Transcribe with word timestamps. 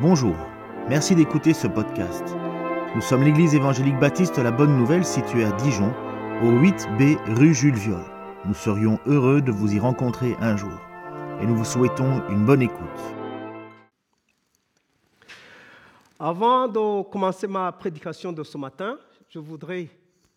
Bonjour, 0.00 0.36
merci 0.88 1.16
d'écouter 1.16 1.52
ce 1.52 1.66
podcast. 1.66 2.22
Nous 2.94 3.00
sommes 3.00 3.24
l'église 3.24 3.56
évangélique 3.56 3.98
baptiste 3.98 4.38
La 4.38 4.52
Bonne 4.52 4.76
Nouvelle 4.78 5.04
située 5.04 5.44
à 5.44 5.50
Dijon, 5.56 5.92
au 6.40 6.52
8B 6.52 7.16
rue 7.34 7.52
Jules 7.52 7.74
Viol. 7.74 8.04
Nous 8.44 8.54
serions 8.54 9.00
heureux 9.06 9.42
de 9.42 9.50
vous 9.50 9.74
y 9.74 9.80
rencontrer 9.80 10.36
un 10.40 10.56
jour 10.56 10.78
et 11.42 11.46
nous 11.46 11.56
vous 11.56 11.64
souhaitons 11.64 12.22
une 12.28 12.46
bonne 12.46 12.62
écoute. 12.62 12.78
Avant 16.16 16.68
de 16.68 17.02
commencer 17.02 17.48
ma 17.48 17.72
prédication 17.72 18.32
de 18.32 18.44
ce 18.44 18.56
matin, 18.56 19.00
je 19.28 19.40
voudrais 19.40 19.88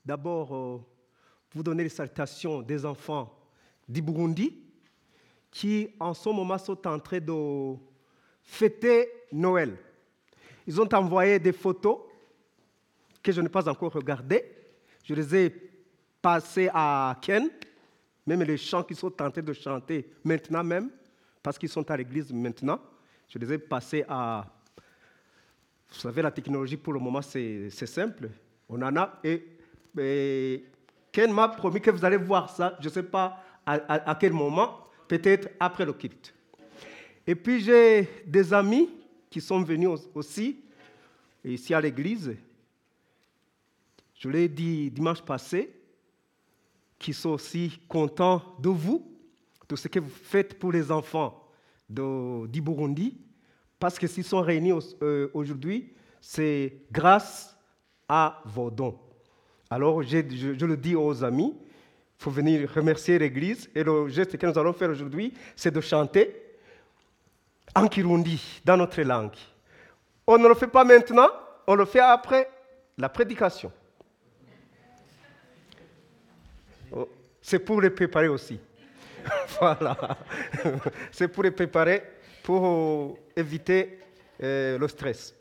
d'abord 0.04 0.56
euh, 0.56 0.80
vous 1.54 1.62
donner 1.62 1.84
les 1.84 1.90
salutations 1.90 2.64
des 2.64 2.84
enfants 2.84 3.32
du 3.88 4.02
Burundi 4.02 4.58
qui 5.52 5.90
en 6.00 6.16
ce 6.16 6.30
moment 6.30 6.58
sont 6.58 6.88
en 6.88 6.98
train 6.98 7.20
de 7.20 7.76
fêter 8.42 9.21
Noël. 9.32 9.78
Ils 10.68 10.80
ont 10.80 10.94
envoyé 10.94 11.40
des 11.40 11.52
photos 11.52 12.00
que 13.22 13.32
je 13.32 13.42
n'ai 13.42 13.50
pas 13.50 13.68
encore 13.68 13.94
regardées. 13.94 14.44
Je 15.04 15.14
les 15.14 15.36
ai 15.36 15.72
passées 16.22 16.70
à 16.74 17.18
Ken, 17.22 17.50
même 18.26 18.44
les 18.44 18.58
chants 18.58 18.84
qu'ils 18.84 18.96
sont 18.96 19.10
tentés 19.10 19.42
de 19.42 19.54
chanter 19.54 20.08
maintenant 20.24 20.64
même, 20.64 20.90
parce 21.42 21.58
qu'ils 21.58 21.70
sont 21.70 21.90
à 21.90 21.98
l'église 21.98 22.32
maintenant. 22.32 22.80
Je 23.28 23.40
les 23.40 23.54
ai 23.54 23.58
passés 23.58 24.06
à... 24.08 24.46
Vous 25.90 26.00
savez, 26.00 26.22
la 26.22 26.32
technologie 26.32 26.78
pour 26.78 26.94
le 26.94 27.00
moment, 27.00 27.22
c'est 27.22 27.70
simple. 27.70 28.30
On 28.70 28.82
en 28.82 28.96
a. 28.96 29.20
Et, 29.24 30.66
Ken 31.12 31.34
m'a 31.34 31.50
promis 31.50 31.82
que 31.82 31.92
vous 31.92 32.06
allez 32.06 32.18
voir 32.18 32.50
ça. 32.50 32.78
Je 32.80 32.88
ne 32.88 32.94
sais 32.94 33.04
pas 33.04 33.44
à, 33.66 34.10
à 34.10 34.16
quel 34.16 34.32
moment, 34.32 34.88
peut-être 35.08 35.50
après 35.60 35.86
le 35.86 35.92
culte. 35.92 36.34
Et 37.28 37.36
puis 37.36 37.60
j'ai 37.60 38.08
des 38.26 38.54
amis 38.54 38.90
qui 39.32 39.40
sont 39.42 39.64
venus 39.64 39.90
aussi 40.14 40.60
ici 41.44 41.74
à 41.74 41.82
l'église. 41.82 42.36
Je 44.14 44.30
l'ai 44.30 44.48
dit 44.48 44.92
dimanche 44.92 45.24
passé, 45.24 45.74
qui 47.00 47.14
sont 47.14 47.32
aussi 47.32 47.80
contents 47.88 48.44
de 48.60 48.70
vous, 48.70 49.10
de 49.68 49.76
ce 49.76 49.88
que 49.88 50.00
vous 50.00 50.10
faites 50.10 50.60
pour 50.60 50.72
les 50.74 50.92
enfants 50.92 51.48
du 51.90 52.62
Burundi, 52.62 53.18
parce 53.80 53.98
que 53.98 54.06
s'ils 54.06 54.26
sont 54.26 54.42
réunis 54.42 54.74
euh, 55.02 55.30
aujourd'hui, 55.34 55.94
c'est 56.20 56.84
grâce 56.92 57.58
à 58.08 58.44
vos 58.46 58.70
dons. 58.70 59.00
Alors 59.70 60.04
je, 60.04 60.20
je 60.30 60.66
le 60.66 60.78
dis 60.78 60.96
aux 60.96 61.24
amis, 61.24 61.56
il 61.58 62.24
faut 62.24 62.32
venir 62.32 62.70
remercier 62.72 63.18
l'Église, 63.18 63.70
et 63.74 63.84
le 63.84 64.10
geste 64.10 64.38
que 64.38 64.46
nous 64.46 64.60
allons 64.60 64.74
faire 64.74 64.90
aujourd'hui, 64.90 65.34
c'est 65.56 65.72
de 65.72 65.82
chanter 65.82 66.51
en 67.76 67.88
Kirundi, 67.88 68.62
dans 68.66 68.78
notre 68.78 69.02
langue. 69.02 69.36
On 70.28 70.38
ne 70.38 70.48
le 70.48 70.56
fait 70.56 70.68
pas 70.68 70.84
maintenant, 70.84 71.30
on 71.68 71.76
le 71.76 71.86
fait 71.86 72.00
après 72.00 72.50
la 72.98 73.10
prédication. 73.10 73.72
Oh, 76.92 77.10
c'est 77.42 77.60
pour 77.60 77.82
les 77.82 77.90
préparer 77.90 78.28
aussi. 78.28 78.60
voilà. 79.60 79.98
C'est 81.12 81.28
pour 81.28 81.44
les 81.44 81.52
préparer 81.52 82.04
pour 82.44 83.18
éviter 83.36 84.00
euh, 84.42 84.78
le 84.78 84.88
stress. 84.88 85.36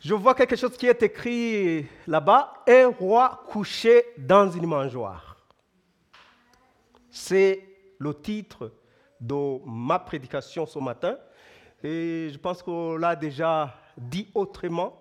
Je 0.00 0.14
vois 0.14 0.34
quelque 0.34 0.56
chose 0.56 0.76
qui 0.76 0.86
est 0.86 1.02
écrit 1.02 1.86
là-bas 2.06 2.62
un 2.68 2.88
roi 2.88 3.44
couché 3.48 4.04
dans 4.16 4.50
une 4.50 4.66
mangeoire. 4.66 5.36
C'est 7.10 7.64
le 7.98 8.14
titre 8.14 8.72
de 9.20 9.64
ma 9.66 9.98
prédication 9.98 10.66
ce 10.66 10.78
matin. 10.78 11.16
Et 11.82 12.30
je 12.32 12.38
pense 12.38 12.62
qu'on 12.62 12.96
l'a 12.96 13.14
déjà 13.14 13.74
dit 13.96 14.28
autrement 14.34 15.00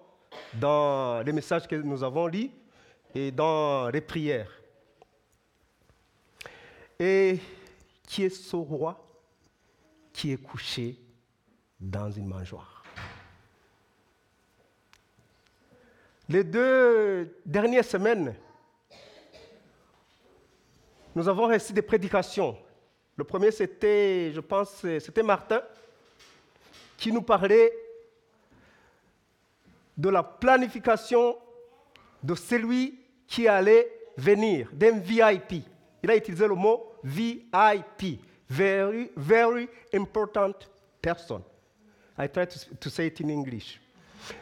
dans 0.54 1.24
les 1.26 1.32
messages 1.32 1.68
que 1.68 1.76
nous 1.76 2.04
avons 2.04 2.28
lus 2.28 2.52
et 3.16 3.32
dans 3.32 3.90
les 3.90 4.02
prières. 4.02 4.52
Et 7.00 7.40
qui 8.08 8.24
est 8.24 8.30
ce 8.30 8.56
roi 8.56 9.04
qui 10.14 10.32
est 10.32 10.38
couché 10.38 11.00
dans 11.80 12.12
une 12.12 12.28
mangeoire? 12.28 12.84
Les 16.30 16.44
deux 16.44 17.40
dernières 17.46 17.86
semaines, 17.86 18.36
nous 21.16 21.28
avons 21.28 21.48
reçu 21.48 21.72
des 21.72 21.82
prédications 21.82 22.58
le 23.18 23.24
premier, 23.24 23.52
c'était, 23.52 24.32
je 24.32 24.40
pense, 24.40 24.86
c'était 25.00 25.24
Martin 25.24 25.62
qui 26.98 27.12
nous 27.12 27.24
parlait 27.24 27.74
de 29.98 30.10
la 30.10 30.22
planification 30.22 31.36
de 32.22 32.36
celui 32.36 33.00
qui 33.28 33.48
allait 33.48 33.92
venir, 34.16 34.70
d'un 34.72 35.00
VIP. 35.00 35.64
Il 36.04 36.12
a 36.12 36.16
utilisé 36.16 36.48
le 36.48 36.54
mot 36.54 36.92
VIP, 37.04 38.22
very, 38.48 39.12
very 39.16 39.68
important 39.94 40.54
person. 41.02 41.44
I 42.20 42.28
try 42.28 42.46
to, 42.46 42.60
to 42.80 42.90
say 42.90 43.08
it 43.08 43.20
in 43.22 43.30
English. 43.30 43.80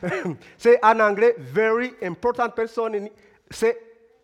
c'est 0.58 0.84
en 0.84 1.00
anglais, 1.00 1.36
very 1.38 1.94
important 2.02 2.50
person. 2.50 3.10
C'est 3.50 3.78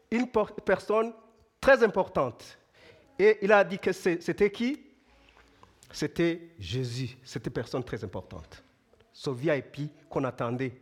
une 0.09 0.27
personne 0.65 1.13
très 1.59 1.83
importante. 1.83 2.57
Et 3.19 3.39
il 3.41 3.51
a 3.51 3.63
dit 3.63 3.79
que 3.79 3.91
c'était 3.91 4.51
qui? 4.51 4.79
C'était 5.91 6.53
Jésus, 6.57 7.17
une 7.35 7.51
personne 7.51 7.83
très 7.83 8.03
importante. 8.03 8.63
Ce 9.13 9.29
VIP 9.29 9.91
qu'on 10.09 10.23
attendait. 10.23 10.81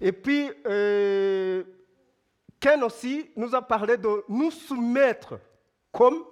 Et 0.00 0.12
puis, 0.12 0.50
euh, 0.66 1.64
Ken 2.60 2.82
aussi 2.82 3.30
nous 3.36 3.54
a 3.54 3.62
parlé 3.62 3.96
de 3.96 4.24
nous 4.28 4.50
soumettre 4.50 5.38
comme 5.90 6.24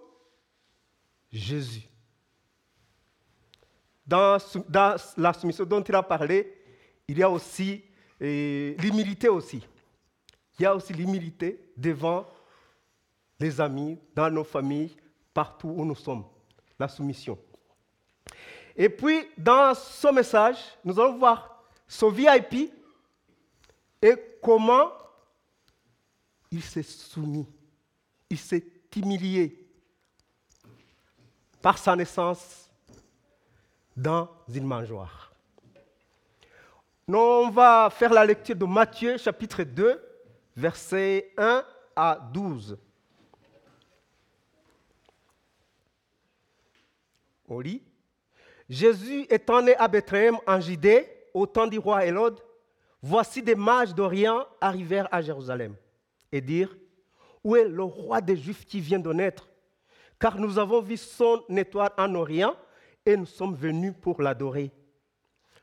Jésus. 1.30 1.88
Dans, 4.06 4.36
la 5.16 5.32
soumission 5.32 5.64
dont 5.64 5.82
il 5.82 5.94
a 5.94 6.02
parlé, 6.02 6.54
il 7.08 7.18
y 7.18 7.22
a 7.22 7.30
aussi 7.30 7.82
euh, 8.20 8.74
l'humilité 8.78 9.28
aussi. 9.28 9.66
Il 10.58 10.62
y 10.62 10.66
a 10.66 10.74
aussi 10.74 10.92
l'humilité 10.92 11.72
devant 11.76 12.26
les 13.42 13.60
amis, 13.60 13.98
dans 14.14 14.30
nos 14.30 14.44
familles, 14.44 14.94
partout 15.34 15.68
où 15.68 15.84
nous 15.84 15.96
sommes. 15.96 16.24
La 16.78 16.88
soumission. 16.88 17.38
Et 18.76 18.88
puis, 18.88 19.28
dans 19.36 19.74
ce 19.74 20.12
message, 20.12 20.58
nous 20.84 20.98
allons 20.98 21.18
voir 21.18 21.62
ce 21.86 22.06
VIP 22.06 22.72
et 24.00 24.14
comment 24.42 24.90
il 26.50 26.62
s'est 26.62 26.82
soumis, 26.82 27.46
il 28.30 28.38
s'est 28.38 28.64
humilié 28.96 29.66
par 31.60 31.78
sa 31.78 31.94
naissance 31.94 32.70
dans 33.96 34.28
une 34.52 34.64
mangeoire. 34.64 35.32
Nous, 37.06 37.18
on 37.18 37.50
va 37.50 37.90
faire 37.90 38.12
la 38.12 38.24
lecture 38.24 38.56
de 38.56 38.64
Matthieu 38.64 39.18
chapitre 39.18 39.62
2, 39.62 40.02
versets 40.56 41.32
1 41.36 41.64
à 41.94 42.18
12. 42.32 42.78
Jésus 48.68 49.26
étant 49.28 49.62
né 49.62 49.76
à 49.76 49.88
Bethléem 49.88 50.36
en 50.46 50.60
Judée, 50.60 51.06
au 51.34 51.46
temps 51.46 51.66
du 51.66 51.78
roi 51.78 52.06
Hérode, 52.06 52.40
voici 53.02 53.42
des 53.42 53.54
mages 53.54 53.94
d'Orient 53.94 54.46
arrivèrent 54.60 55.08
à 55.10 55.20
Jérusalem 55.20 55.74
et 56.30 56.40
dirent 56.40 56.76
Où 57.44 57.56
est 57.56 57.68
le 57.68 57.82
roi 57.82 58.20
des 58.20 58.36
Juifs 58.36 58.64
qui 58.64 58.80
vient 58.80 58.98
de 58.98 59.12
naître? 59.12 59.48
Car 60.18 60.38
nous 60.38 60.58
avons 60.58 60.80
vu 60.80 60.96
son 60.96 61.42
étoile 61.48 61.92
en 61.98 62.14
Orient 62.14 62.54
et 63.04 63.16
nous 63.16 63.26
sommes 63.26 63.54
venus 63.54 63.94
pour 64.00 64.22
l'adorer. 64.22 64.70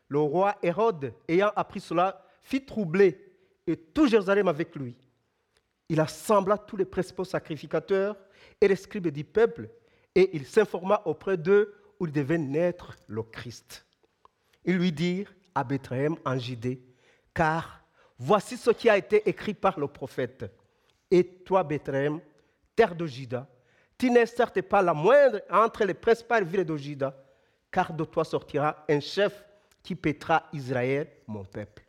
Le 0.07 0.19
roi 0.19 0.55
Hérode, 0.61 1.13
ayant 1.27 1.51
appris 1.55 1.79
cela, 1.79 2.25
fit 2.41 2.65
troubler 2.65 3.33
et 3.65 3.77
tout 3.77 4.07
Jérusalem 4.07 4.47
avec 4.47 4.75
lui. 4.75 4.95
Il 5.87 5.99
assembla 5.99 6.57
tous 6.57 6.77
les 6.77 6.85
principaux 6.85 7.23
sacrificateurs 7.23 8.15
et 8.59 8.67
les 8.67 8.75
scribes 8.75 9.07
du 9.07 9.23
peuple 9.23 9.69
et 10.15 10.35
il 10.35 10.45
s'informa 10.45 11.01
auprès 11.05 11.37
d'eux 11.37 11.75
où 11.99 12.07
devait 12.07 12.37
naître 12.37 12.95
le 13.07 13.23
Christ. 13.23 13.85
Ils 14.65 14.77
lui 14.77 14.91
dirent 14.91 15.33
à 15.55 15.63
Bethléem 15.63 16.15
en 16.25 16.37
Judée, 16.37 16.81
car 17.33 17.81
voici 18.17 18.57
ce 18.57 18.71
qui 18.71 18.89
a 18.89 18.97
été 18.97 19.27
écrit 19.27 19.53
par 19.53 19.79
le 19.79 19.87
prophète. 19.87 20.45
Et 21.11 21.23
toi, 21.23 21.63
Bethléem, 21.63 22.19
terre 22.75 22.95
de 22.95 23.05
Juda, 23.05 23.47
tu 23.97 24.09
n'es 24.09 24.25
certes 24.25 24.61
pas 24.61 24.81
la 24.81 24.93
moindre 24.93 25.41
entre 25.49 25.83
les 25.83 25.93
principales 25.93 26.45
villes 26.45 26.65
de 26.65 26.77
Juda, 26.77 27.15
car 27.71 27.93
de 27.93 28.03
toi 28.03 28.23
sortira 28.23 28.85
un 28.89 28.99
chef 28.99 29.43
qui 29.83 29.95
pètera 29.95 30.43
Israël, 30.53 31.07
mon 31.27 31.43
peuple. 31.43 31.83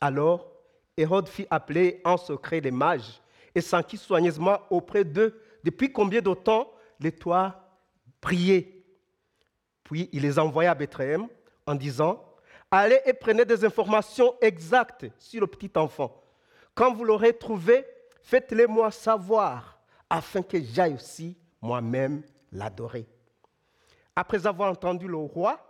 Alors, 0.00 0.52
Hérode 0.96 1.28
fit 1.28 1.46
appeler 1.50 2.00
en 2.04 2.16
secret 2.16 2.60
les 2.60 2.70
mages 2.70 3.20
et 3.54 3.60
s'enquit 3.60 3.96
soigneusement 3.96 4.58
auprès 4.70 5.04
d'eux 5.04 5.40
depuis 5.62 5.92
combien 5.92 6.20
de 6.20 6.34
temps 6.34 6.72
les 7.02 7.12
toits 7.12 7.68
priaient 8.20 8.84
Puis 9.84 10.08
il 10.12 10.22
les 10.22 10.38
envoya 10.38 10.70
à 10.70 10.74
Bethléem 10.74 11.28
en 11.66 11.74
disant, 11.74 12.24
Allez 12.70 13.00
et 13.04 13.12
prenez 13.12 13.44
des 13.44 13.64
informations 13.64 14.34
exactes 14.40 15.06
sur 15.18 15.42
le 15.42 15.46
petit 15.46 15.70
enfant. 15.76 16.22
Quand 16.74 16.94
vous 16.94 17.04
l'aurez 17.04 17.36
trouvé, 17.36 17.84
faites-les 18.22 18.66
moi 18.66 18.90
savoir, 18.90 19.78
afin 20.08 20.40
que 20.40 20.58
j'aille 20.58 20.94
aussi 20.94 21.36
moi-même 21.60 22.22
l'adorer. 22.50 23.06
Après 24.16 24.46
avoir 24.46 24.70
entendu 24.70 25.06
le 25.06 25.18
roi, 25.18 25.60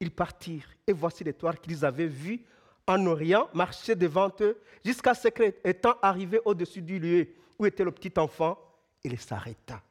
ils 0.00 0.10
partirent, 0.10 0.68
et 0.86 0.92
voici 0.92 1.24
l'étoile 1.24 1.58
qu'ils 1.58 1.84
avaient 1.84 2.06
vue 2.06 2.44
en 2.86 3.06
Orient 3.06 3.48
marcher 3.54 3.94
devant 3.94 4.30
eux, 4.40 4.60
jusqu'à 4.84 5.14
ce 5.14 5.28
qu'étant 5.28 5.94
arrivé 6.02 6.40
au-dessus 6.44 6.82
du 6.82 6.98
lieu 6.98 7.28
où 7.58 7.66
était 7.66 7.84
le 7.84 7.92
petit 7.92 8.12
enfant, 8.18 8.58
il 9.04 9.18
s'arrêta. 9.18 9.82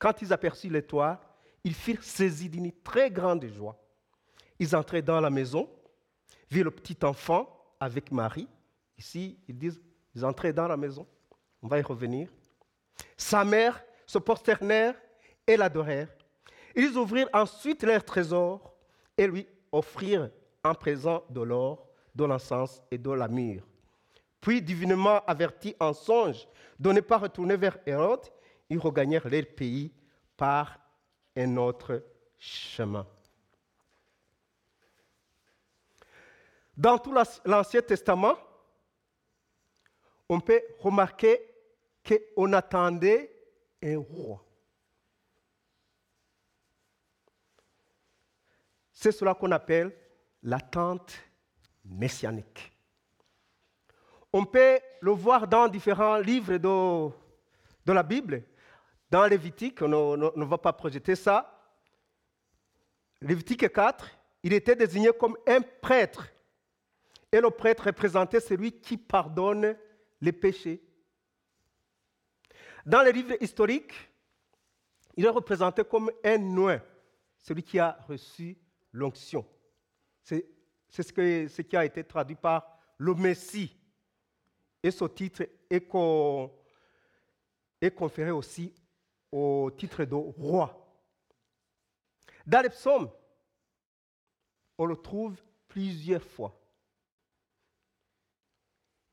Quand 0.00 0.22
ils 0.22 0.32
aperçurent 0.32 0.72
l'étoile, 0.72 1.18
ils 1.62 1.74
furent 1.74 2.02
saisis 2.02 2.48
d'une 2.48 2.72
très 2.72 3.10
grande 3.10 3.44
joie. 3.46 3.78
Ils 4.58 4.74
entraient 4.74 5.02
dans 5.02 5.20
la 5.20 5.28
maison, 5.28 5.68
virent 6.50 6.64
le 6.64 6.70
petit 6.70 6.96
enfant 7.04 7.46
avec 7.78 8.10
Marie. 8.10 8.48
Ici, 8.96 9.38
ils 9.46 9.56
disent, 9.56 9.80
ils 10.14 10.24
entraient 10.24 10.54
dans 10.54 10.66
la 10.66 10.78
maison. 10.78 11.06
On 11.62 11.68
va 11.68 11.78
y 11.78 11.82
revenir. 11.82 12.30
Sa 13.14 13.44
mère 13.44 13.84
se 14.06 14.18
prosternèrent 14.18 15.00
et 15.46 15.58
l'adorèrent. 15.58 16.12
Ils 16.74 16.96
ouvrirent 16.96 17.28
ensuite 17.34 17.82
leur 17.82 18.02
trésor 18.02 18.74
et 19.18 19.26
lui 19.26 19.46
offrirent 19.70 20.30
en 20.64 20.74
présent 20.74 21.22
de 21.28 21.42
l'or, 21.42 21.86
de 22.14 22.24
l'encens 22.24 22.82
et 22.90 22.96
de 22.96 23.10
la 23.10 23.28
myrrhe. 23.28 23.64
Puis, 24.40 24.62
divinement 24.62 25.22
avertis 25.26 25.76
en 25.78 25.92
songe 25.92 26.48
de 26.78 26.90
ne 26.90 27.00
pas 27.00 27.18
retourner 27.18 27.56
vers 27.56 27.76
Hérode, 27.84 28.30
ils 28.70 28.78
regagnèrent 28.78 29.28
leur 29.28 29.46
pays 29.46 29.92
par 30.36 30.78
un 31.36 31.56
autre 31.56 32.02
chemin. 32.38 33.06
Dans 36.76 36.96
tout 36.96 37.12
l'Ancien 37.44 37.82
Testament, 37.82 38.38
on 40.28 40.40
peut 40.40 40.62
remarquer 40.78 41.40
qu'on 42.02 42.52
attendait 42.52 43.30
un 43.82 43.98
roi. 43.98 44.42
C'est 48.92 49.12
cela 49.12 49.34
qu'on 49.34 49.50
appelle 49.50 49.94
l'attente 50.42 51.18
messianique. 51.84 52.72
On 54.32 54.44
peut 54.44 54.78
le 55.00 55.10
voir 55.10 55.48
dans 55.48 55.68
différents 55.68 56.18
livres 56.18 56.56
de, 56.56 57.10
de 57.84 57.92
la 57.92 58.02
Bible. 58.02 58.44
Dans 59.10 59.26
Lévitique, 59.26 59.82
on 59.82 60.16
ne, 60.16 60.44
va 60.44 60.58
pas 60.58 60.72
projeter 60.72 61.16
ça. 61.16 61.56
Lévitique 63.20 63.70
4, 63.72 64.08
il 64.44 64.52
était 64.52 64.76
désigné 64.76 65.10
comme 65.18 65.36
un 65.46 65.60
prêtre. 65.60 66.28
Et 67.32 67.40
le 67.40 67.50
prêtre 67.50 67.84
représentait 67.84 68.40
celui 68.40 68.80
qui 68.80 68.96
pardonne 68.96 69.76
les 70.20 70.32
péchés. 70.32 70.80
Dans 72.86 73.02
les 73.02 73.12
livres 73.12 73.34
historiques, 73.40 73.94
il 75.16 75.24
est 75.24 75.28
représenté 75.28 75.82
comme 75.84 76.10
un 76.24 76.38
noin, 76.38 76.80
celui 77.38 77.62
qui 77.64 77.78
a 77.78 77.98
reçu 78.08 78.56
l'onction. 78.92 79.44
C'est 80.22 80.46
ce, 80.88 81.62
qui 81.62 81.76
a 81.76 81.84
été 81.84 82.04
traduit 82.04 82.36
par 82.36 82.78
le 82.96 83.14
Messie. 83.14 83.76
Et 84.82 84.90
ce 84.90 85.04
titre 85.04 85.42
est, 85.68 85.88
est 87.80 87.90
conféré 87.90 88.30
aussi 88.30 88.72
au 89.32 89.70
titre 89.76 90.04
de 90.04 90.14
roi. 90.14 90.76
Dans 92.46 92.62
les 92.62 92.70
psaumes, 92.70 93.10
on 94.78 94.86
le 94.86 94.96
trouve 94.96 95.36
plusieurs 95.68 96.22
fois. 96.22 96.56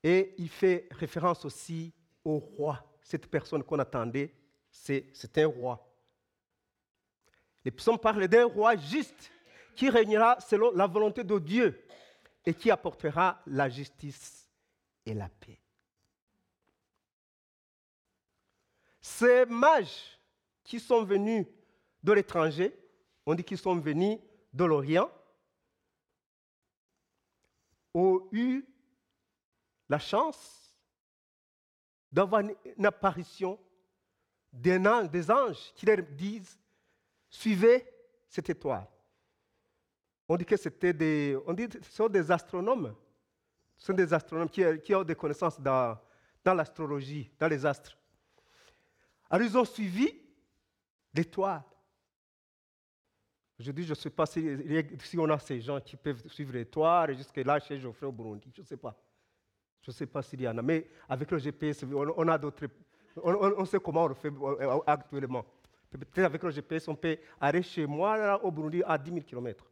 Et 0.03 0.35
il 0.37 0.49
fait 0.49 0.87
référence 0.91 1.43
aussi 1.45 1.93
au 2.23 2.39
roi. 2.39 2.83
Cette 3.01 3.27
personne 3.27 3.63
qu'on 3.63 3.79
attendait, 3.79 4.33
c'est 4.69 5.37
un 5.37 5.47
roi. 5.47 5.83
Les 7.65 7.71
psaumes 7.71 7.99
parlent 7.99 8.27
d'un 8.27 8.45
roi 8.45 8.75
juste 8.77 9.31
qui 9.75 9.89
régnera 9.89 10.39
selon 10.39 10.71
la 10.71 10.87
volonté 10.87 11.23
de 11.23 11.37
Dieu 11.37 11.85
et 12.45 12.53
qui 12.53 12.71
apportera 12.71 13.41
la 13.45 13.69
justice 13.69 14.49
et 15.05 15.13
la 15.13 15.29
paix. 15.29 15.59
Ces 19.07 19.45
mages 19.45 20.19
qui 20.65 20.81
sont 20.81 21.01
venus 21.05 21.47
de 22.03 22.11
l'étranger, 22.11 22.77
on 23.25 23.35
dit 23.35 23.43
qu'ils 23.43 23.57
sont 23.57 23.77
venus 23.77 24.19
de 24.51 24.65
l'Orient, 24.65 25.09
ont 27.93 28.27
eu 28.33 28.65
la 29.87 29.97
chance 29.97 30.75
d'avoir 32.11 32.41
une 32.41 32.85
apparition 32.85 33.57
des 34.51 34.77
anges 35.31 35.73
qui 35.73 35.85
leur 35.85 36.03
disent, 36.03 36.59
suivez 37.29 37.87
cette 38.27 38.49
étoile. 38.49 38.87
On 40.27 40.35
dit 40.35 40.45
que 40.45 40.57
c'était 40.57 40.93
des, 40.93 41.37
on 41.47 41.53
dit 41.53 41.69
ce 41.81 41.91
sont 41.91 42.09
des 42.09 42.29
astronomes. 42.29 42.93
Ce 43.77 43.85
sont 43.85 43.93
des 43.93 44.13
astronomes 44.13 44.49
qui, 44.49 44.93
ont 44.93 45.03
des 45.03 45.15
connaissances 45.15 45.59
dans, 45.61 45.97
dans 46.43 46.53
l'astrologie, 46.53 47.31
dans 47.39 47.47
les 47.47 47.65
astres. 47.65 47.97
Alors 49.29 49.47
ils 49.47 49.57
ont 49.57 49.65
suivi 49.65 50.13
l'étoile. 51.13 51.63
Je 53.59 53.71
dis, 53.71 53.83
je 53.83 53.89
ne 53.89 53.95
sais 53.95 54.11
pas 54.11 54.25
si, 54.27 54.47
on 55.17 55.29
a 55.29 55.39
ces 55.39 55.61
gens 55.61 55.81
qui 55.81 55.95
peuvent 55.95 56.27
suivre 56.27 56.53
l'étoile 56.53 57.17
jusque-là 57.17 57.59
chez 57.59 57.79
Geoffrey 57.79 58.05
au 58.05 58.11
Burundi. 58.11 58.51
Je 58.53 58.61
ne 58.61 58.65
sais 58.65 58.77
pas. 58.77 58.95
Je 59.81 59.89
ne 59.89 59.93
sais 59.93 60.05
pas 60.05 60.21
s'il 60.21 60.41
y 60.41 60.47
en 60.47 60.57
a. 60.57 60.61
Mais 60.61 60.87
avec 61.09 61.31
le 61.31 61.39
GPS, 61.39 61.83
on, 61.83 62.27
a 62.27 62.37
d'autres. 62.37 62.67
On, 63.15 63.65
sait 63.65 63.79
comment 63.79 64.03
on 64.03 64.07
le 64.09 64.13
fait 64.13 64.31
euh, 64.31 64.79
actuellement. 64.85 65.43
Peut-être 65.89 66.25
avec 66.25 66.43
le 66.43 66.51
GPS, 66.51 66.87
on 66.87 66.95
peut 66.95 67.17
aller 67.39 67.63
chez 67.63 67.87
moi 67.87 68.15
là, 68.17 68.43
au 68.43 68.51
Burundi 68.51 68.83
à 68.85 68.97
10 68.97 69.09
000 69.09 69.21
km. 69.25 69.65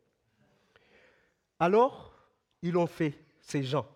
Alors, 1.59 2.13
ils 2.61 2.71
l'ont 2.71 2.87
fait, 2.87 3.13
ces 3.39 3.63
gens. 3.63 3.87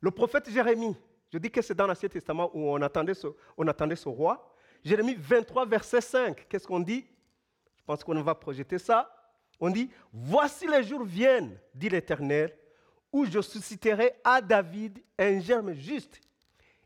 Le 0.00 0.10
prophète 0.10 0.50
Jérémie, 0.50 0.96
je 1.32 1.38
dis 1.38 1.50
que 1.50 1.62
c'est 1.62 1.74
dans 1.74 1.86
l'Ancien 1.86 2.10
Testament 2.10 2.50
où 2.52 2.70
on 2.70 2.82
attendait, 2.82 3.14
ce, 3.14 4.08
roi. 4.08 4.54
Jérémie 4.84 5.14
23, 5.14 5.64
verset 5.64 6.02
5, 6.02 6.46
qu'est-ce 6.46 6.66
qu'on 6.66 6.80
dit? 6.80 7.06
Je 7.76 7.84
pense 7.84 8.04
qu'on 8.04 8.20
va 8.22 8.34
projeter 8.34 8.78
ça. 8.78 9.10
On 9.58 9.70
dit, 9.70 9.90
voici 10.12 10.66
les 10.66 10.82
jours 10.82 11.04
viennent, 11.04 11.58
dit 11.74 11.88
l'Éternel, 11.88 12.54
où 13.10 13.24
je 13.24 13.40
susciterai 13.40 14.12
à 14.22 14.42
David 14.42 15.02
un 15.18 15.40
germe 15.40 15.72
juste. 15.72 16.20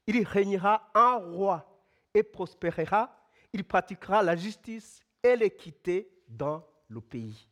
Il 0.07 0.23
régnera 0.25 0.91
en 0.95 1.19
roi 1.19 1.67
et 2.15 2.23
prospérera. 2.23 3.19
Il 3.53 3.65
pratiquera 3.65 4.23
la 4.23 4.37
justice 4.37 5.01
et 5.23 5.35
l'équité 5.35 6.09
dans 6.29 6.65
le 6.89 7.01
pays. 7.01 7.49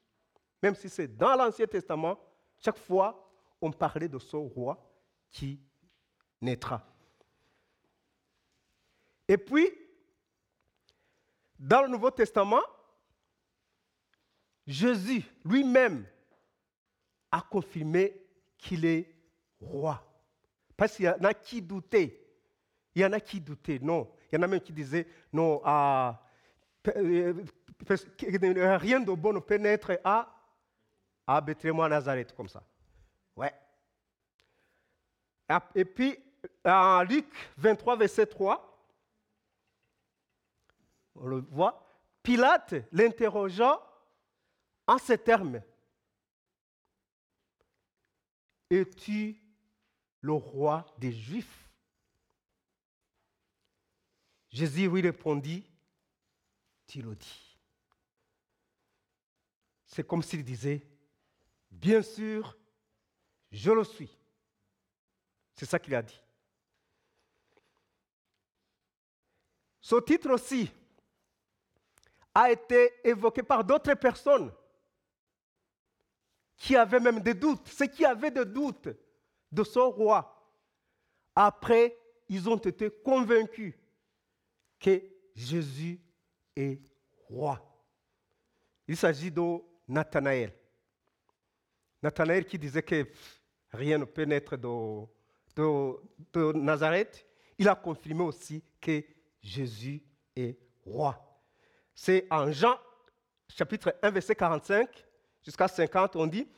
Même 0.63 0.77
si 0.77 0.89
c'est 0.89 1.09
dans 1.09 1.35
l'Ancien 1.35 1.67
Testament, 1.67 2.19
chaque 2.63 2.79
fois, 2.79 3.29
on 3.61 3.73
parlait 3.73 4.09
de 4.09 4.19
ce 4.19 4.37
roi 4.37 4.79
qui 5.31 5.59
naîtra. 6.41 6.94
Et 9.29 9.39
puis, 9.39 9.71
dans 11.59 11.83
le 11.83 11.89
Nouveau 11.89 12.11
Testament, 12.11 12.63
Jésus 14.67 15.25
lui-même 15.45 16.07
a 17.31 17.41
confirmé 17.41 18.15
qu'il 18.59 18.85
est 18.85 19.15
roi. 19.61 20.03
Parce 20.77 20.97
qu'il 20.97 21.07
y 21.07 21.09
en 21.09 21.25
a 21.25 21.35
qui 21.35 21.63
doutaient. 21.63 22.21
Il 22.95 23.03
y 23.03 23.05
en 23.05 23.13
a 23.13 23.21
qui 23.21 23.41
doutaient, 23.41 23.79
non. 23.81 24.11
Il 24.31 24.37
y 24.37 24.39
en 24.39 24.43
a 24.43 24.47
même 24.47 24.61
qui 24.61 24.73
disaient, 24.73 25.07
non, 25.33 25.61
ah, 25.65 26.23
rien 26.85 29.01
de 29.01 29.13
bon 29.13 29.33
ne 29.33 29.41
peut 29.41 29.57
naître 29.57 29.99
à, 30.05 30.33
à 31.27 31.41
Bethléem 31.41 31.81
à 31.81 31.89
Nazareth, 31.89 32.35
comme 32.35 32.49
ça. 32.49 32.63
Ouais. 33.37 33.53
Et 35.75 35.85
puis, 35.85 36.19
en 36.65 37.03
Luc 37.03 37.27
23, 37.57 37.97
verset 37.97 38.27
3, 38.27 38.74
on 41.15 41.27
le 41.27 41.41
voit, 41.41 41.81
Pilate 42.23 42.75
l'interrogea 42.93 43.81
en 44.87 44.99
ces 44.99 45.19
termes. 45.19 45.63
Es-tu 48.71 49.41
le 50.21 50.33
roi 50.33 50.87
des 50.99 51.13
Juifs? 51.13 51.71
Jésus 54.49 54.89
lui 54.89 55.03
répondit, 55.03 55.69
tu 56.87 57.03
le 57.03 57.15
dis. 57.15 57.59
C'est 59.85 60.07
comme 60.07 60.23
s'il 60.23 60.45
disait, 60.45 60.87
bien 61.71 62.03
sûr, 62.03 62.57
je 63.51 63.71
le 63.71 63.85
suis. 63.85 64.11
C'est 65.55 65.67
ça 65.67 65.79
qu'il 65.79 65.95
a 65.95 66.03
dit. 66.03 66.21
Ce 69.81 69.97
titre 70.01 70.31
aussi 70.31 70.71
a 72.35 72.51
été 72.51 72.93
évoqué 73.05 73.43
par 73.43 73.63
d'autres 73.65 73.95
personnes 73.95 74.53
qui 76.57 76.77
avaient 76.77 77.01
même 77.01 77.21
des 77.21 77.35
doutes. 77.35 77.69
Ceux 77.69 77.87
qui 77.87 78.05
avaient 78.05 78.31
des 78.31 78.45
doutes 78.45 78.89
de 79.51 79.65
ce 79.65 79.79
roi, 79.79 80.31
après, 81.35 81.97
ils 82.29 82.49
ont 82.49 82.57
été 82.57 82.91
convaincus 82.91 83.75
que 84.81 85.03
Jésus 85.35 86.01
est 86.57 86.81
roi. 87.29 87.61
Il 88.87 88.97
s'agit 88.97 89.31
de 89.31 89.59
Nathanaël. 89.89 90.53
Nathanaël 92.03 92.45
qui 92.45 92.59
disait 92.59 92.83
que 92.83 93.07
rien 93.73 93.99
ne 93.99 94.05
peut 94.05 94.25
naître 94.25 94.57
de 94.57 96.53
Nazareth, 96.53 97.27
il 97.59 97.69
a 97.69 97.75
confirmé 97.75 98.23
aussi 98.23 98.63
que 98.81 99.05
Jésus 99.43 100.03
est 100.37 100.59
roi. 100.85 101.34
C'est 101.95 102.27
en 102.31 102.51
Jean 102.51 102.77
chapitre 103.49 103.95
1, 104.03 104.11
verset 104.11 104.35
45 104.35 104.89
jusqu'à 105.45 105.69
50, 105.69 106.17
on 106.17 106.27
dit, 106.27 106.49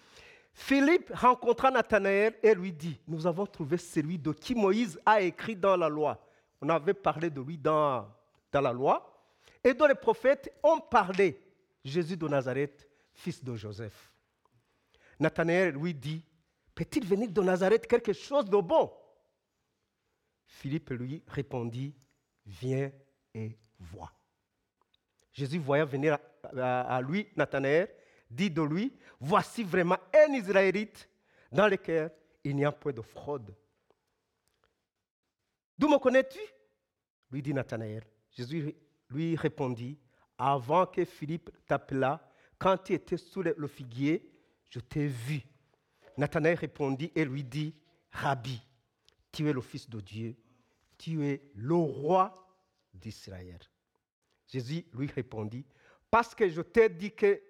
Philippe 0.53 1.11
rencontra 1.15 1.71
Nathanaël 1.71 2.35
et 2.43 2.55
lui 2.55 2.73
dit, 2.73 2.99
nous 3.07 3.27
avons 3.27 3.47
trouvé 3.47 3.77
celui 3.77 4.19
de 4.19 4.33
qui 4.33 4.55
Moïse 4.55 4.99
a 5.05 5.21
écrit 5.21 5.57
dans 5.57 5.77
la 5.77 5.89
loi. 5.89 6.27
On 6.63 6.69
avait 6.71 6.95
parlé 6.95 7.29
de 7.29 7.41
lui 7.43 7.59
dans, 7.59 8.09
la 8.53 8.73
loi. 8.73 9.13
Et 9.63 9.75
dont 9.75 9.87
les 9.87 9.95
prophètes 9.95 10.51
ont 10.63 10.81
parlé, 10.81 11.39
Jésus 11.85 12.17
de 12.17 12.27
Nazareth, 12.27 12.89
fils 13.13 13.45
de 13.45 13.55
Joseph. 13.55 14.11
Nathanaël 15.21 15.75
lui 15.75 15.93
dit, 15.93 16.25
peut-il 16.75 17.05
venir 17.05 17.31
de 17.31 17.43
Nazareth 17.43 17.87
quelque 17.87 18.15
chose 18.15 18.47
de 18.47 18.57
bon? 18.57 18.91
Philippe 20.47 20.91
lui 20.91 21.23
répondit, 21.29 21.95
viens 22.47 22.91
et 23.35 23.59
vois. 23.79 24.16
Jésus 25.37 25.59
voyant 25.59 25.85
venir 25.85 26.19
à, 26.57 27.01
lui, 27.03 27.29
Nathanaël, 27.37 27.95
dit 28.31 28.51
de 28.51 28.63
lui, 28.63 28.97
voici 29.21 29.63
vraiment 29.63 29.99
un 30.15 30.33
Israélite 30.33 31.11
dans 31.53 31.69
lequel 31.69 32.11
il 32.43 32.57
n'y 32.57 32.65
a 32.65 32.73
point 32.73 32.93
de 32.93 33.03
fraude. 33.03 33.55
D'où 35.79 35.89
me 35.89 35.99
connais-tu? 35.99 36.39
Lui 37.31 37.43
dit 37.43 37.53
Nathanaël. 37.53 38.03
Jésus 38.31 38.75
lui 39.11 39.37
répondit, 39.37 39.99
avant 40.39 40.87
que 40.87 41.05
Philippe 41.05 41.51
t'appelât, 41.67 42.19
quand 42.59 42.79
tu 42.79 42.95
étais 42.95 43.19
sous 43.19 43.43
le 43.43 43.67
figuier, 43.67 44.33
je 44.71 44.81
t'ai 44.81 45.07
vu. 45.07 45.43
Nathanaël 46.17 46.57
répondit 46.57 47.13
et 47.15 47.27
lui 47.27 47.45
dit, 47.45 47.75
Rabbi, 48.11 48.63
tu 49.33 49.47
es 49.51 49.53
le 49.53 49.61
Fils 49.61 49.91
de 49.91 50.01
Dieu, 50.01 50.35
tu 50.97 51.27
es 51.27 51.43
le 51.55 51.75
roi 51.75 52.33
d'Israël. 52.95 53.61
Jésus 54.49 54.87
lui 54.93 55.07
répondit, 55.09 55.65
parce 56.11 56.35
que 56.35 56.49
je 56.49 56.61
t'ai 56.61 56.89
dit 56.89 57.15
que 57.15 57.41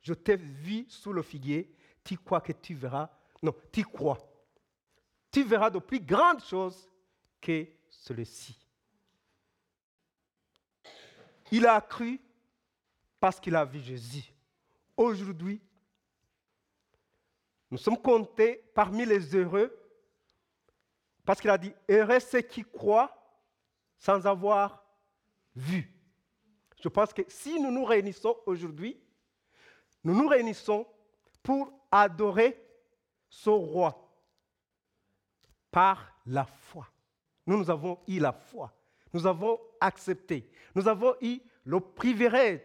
je 0.00 0.14
t'ai 0.14 0.36
vu 0.36 0.86
sous 0.88 1.12
le 1.12 1.22
figuier, 1.22 1.74
tu 2.04 2.16
crois 2.16 2.40
que 2.40 2.52
tu 2.52 2.74
verras, 2.74 3.10
non, 3.42 3.54
tu 3.72 3.84
crois. 3.84 4.18
Tu 5.30 5.42
verras 5.44 5.70
de 5.70 5.78
plus 5.78 6.00
grandes 6.00 6.42
choses 6.42 6.88
que 7.40 7.66
ceci. 7.90 8.58
Il 11.50 11.66
a 11.66 11.80
cru 11.80 12.20
parce 13.20 13.38
qu'il 13.38 13.54
a 13.54 13.64
vu 13.64 13.80
Jésus. 13.80 14.32
Aujourd'hui, 14.96 15.60
nous 17.70 17.78
sommes 17.78 18.00
comptés 18.00 18.62
parmi 18.74 19.04
les 19.04 19.34
heureux 19.34 19.76
parce 21.24 21.40
qu'il 21.40 21.50
a 21.50 21.58
dit, 21.58 21.74
heureux 21.88 22.20
ceux 22.20 22.40
qui 22.40 22.62
croient 22.62 23.12
sans 23.98 24.24
avoir 24.26 24.84
vu. 25.54 25.92
Je 26.82 26.88
pense 26.88 27.12
que 27.12 27.22
si 27.28 27.60
nous 27.60 27.70
nous 27.70 27.84
réunissons 27.84 28.36
aujourd'hui, 28.46 28.98
nous 30.04 30.14
nous 30.14 30.28
réunissons 30.28 30.86
pour 31.42 31.72
adorer 31.90 32.62
ce 33.28 33.50
roi 33.50 34.06
par 35.70 36.12
la 36.26 36.44
foi. 36.44 36.88
Nous, 37.46 37.56
nous 37.56 37.70
avons 37.70 37.98
eu 38.08 38.18
la 38.18 38.32
foi. 38.32 38.72
Nous 39.12 39.26
avons 39.26 39.58
accepté. 39.80 40.50
Nous 40.74 40.86
avons 40.88 41.14
eu 41.20 41.40
le 41.64 41.80
privilège, 41.80 42.62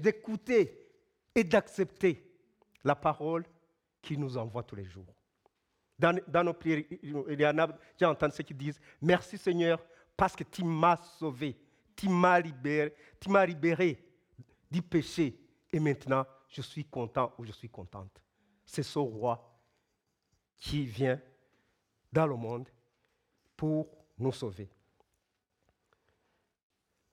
d'écouter 0.00 0.90
et 1.34 1.44
d'accepter 1.44 2.30
la 2.84 2.94
parole 2.94 3.44
qui 4.00 4.18
nous 4.18 4.36
envoie 4.36 4.62
tous 4.62 4.76
les 4.76 4.84
jours. 4.84 5.14
Dans, 5.98 6.44
nos 6.44 6.52
prières, 6.52 6.84
il 7.02 7.40
y 7.40 7.46
en 7.46 7.58
a, 7.58 7.68
entendu 8.02 8.34
ceux 8.34 8.44
qui 8.44 8.54
disent 8.54 8.80
Merci 9.00 9.38
Seigneur 9.38 9.84
parce 10.16 10.36
que 10.36 10.44
tu 10.44 10.64
m'as 10.64 10.96
sauvé 10.96 11.56
tu 11.96 12.08
m'as 12.08 12.40
libéré, 12.40 12.94
du 14.70 14.82
péché. 14.82 15.38
Et 15.72 15.80
maintenant, 15.80 16.26
je 16.48 16.62
suis 16.62 16.84
content 16.84 17.32
ou 17.38 17.44
je 17.44 17.52
suis 17.52 17.68
contente. 17.68 18.22
C'est 18.64 18.82
ce 18.82 18.98
roi 18.98 19.58
qui 20.56 20.84
vient 20.84 21.20
dans 22.12 22.26
le 22.26 22.36
monde 22.36 22.68
pour 23.56 23.88
nous 24.16 24.32
sauver. 24.32 24.68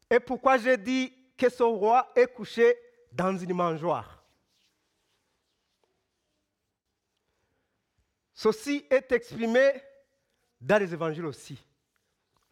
Et 0.10 0.20
pourquoi 0.20 0.58
j'ai 0.58 0.78
dit 0.78 1.14
que 1.38 1.50
ce 1.50 1.64
roi 1.64 2.12
est 2.16 2.28
couché 2.28 2.76
dans 3.12 3.38
une 3.38 3.54
mangeoire? 3.54 4.24
Ceci 8.34 8.86
est 8.90 9.12
exprimé 9.12 9.72
dans 10.60 10.80
les 10.80 10.94
évangiles 10.94 11.26
aussi. 11.26 11.58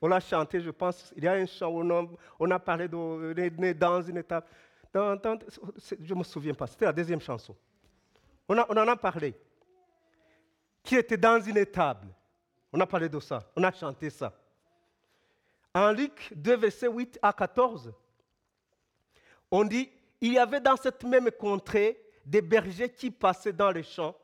On 0.01 0.07
l'a 0.07 0.19
chanté, 0.19 0.61
je 0.61 0.69
pense, 0.69 1.13
il 1.15 1.23
y 1.23 1.27
a 1.27 1.33
un 1.33 1.45
chant 1.45 1.69
où 1.69 2.17
on 2.39 2.51
a, 2.51 2.59
parlé 2.59 2.87
de 2.87 3.73
dans 3.73 4.01
une 4.01 4.17
étape. 4.17 4.49
je 4.93 6.13
ne 6.13 6.15
me 6.15 6.23
souviens 6.23 6.53
pas, 6.53 6.67
c'était 6.67 6.85
la 6.85 6.93
deuxième 6.93 7.19
chanson. 7.19 7.55
On, 8.47 8.57
on, 8.57 8.77
en 8.77 8.87
a 8.87 8.95
parlé. 8.95 9.35
Qui 10.83 10.95
était 10.95 11.17
dans 11.17 11.41
une 11.41 11.57
étable. 11.57 12.07
On 12.71 12.79
a 12.79 12.85
parlé 12.87 13.09
de 13.09 13.19
ça, 13.19 13.43
on 13.55 13.63
a 13.63 13.71
chanté 13.71 14.09
ça. 14.09 14.33
En 15.73 15.91
Luc 15.91 16.31
2, 16.35 16.55
versets 16.55 16.87
8 16.87 17.19
à 17.21 17.33
14, 17.33 17.93
on 19.51 19.63
dit 19.63 19.89
il 20.21 20.33
y 20.33 20.37
avait 20.37 20.59
dans 20.59 20.75
cette 20.75 21.03
même 21.03 21.29
contrée 21.31 22.01
des 22.25 22.41
bergers 22.41 22.89
qui 22.89 23.09
passaient 23.11 23.53
dans 23.53 23.71
les 23.71 23.83
champs, 23.83 24.15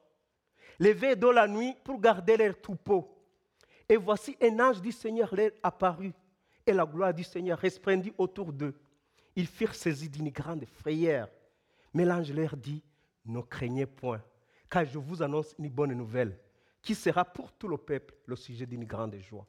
levés 0.80 1.16
dans 1.16 1.32
la 1.32 1.48
nuit 1.48 1.76
pour 1.84 2.00
garder 2.00 2.38
leurs 2.38 2.60
troupeaux. 2.60 3.15
Et 3.88 3.98
voici 3.98 4.36
un 4.42 4.60
ange 4.60 4.82
du 4.82 4.92
Seigneur 4.92 5.34
leur 5.36 5.52
apparut, 5.62 6.14
et 6.66 6.74
la 6.74 6.86
gloire 6.86 7.14
du 7.14 7.24
Seigneur 7.24 7.60
resplendit 7.60 8.14
autour 8.18 8.52
d'eux. 8.52 8.74
Ils 9.36 9.48
furent 9.48 9.76
saisis 9.76 10.10
d'une 10.10 10.30
grande 10.30 10.66
frayeur. 10.66 11.30
Mais 11.94 12.06
l'ange 12.06 12.32
leur 12.32 12.58
dit, 12.58 12.82
ne 13.26 13.42
craignez 13.42 13.86
point, 13.86 14.22
car 14.70 14.86
je 14.86 14.98
vous 14.98 15.22
annonce 15.22 15.54
une 15.60 15.70
bonne 15.70 15.94
nouvelle, 15.94 16.38
qui 16.82 16.96
sera 16.96 17.24
pour 17.24 17.52
tout 17.54 17.68
le 17.68 17.78
peuple 17.78 18.16
le 18.26 18.36
sujet 18.36 18.66
d'une 18.66 18.86
grande 18.86 19.16
joie. 19.18 19.46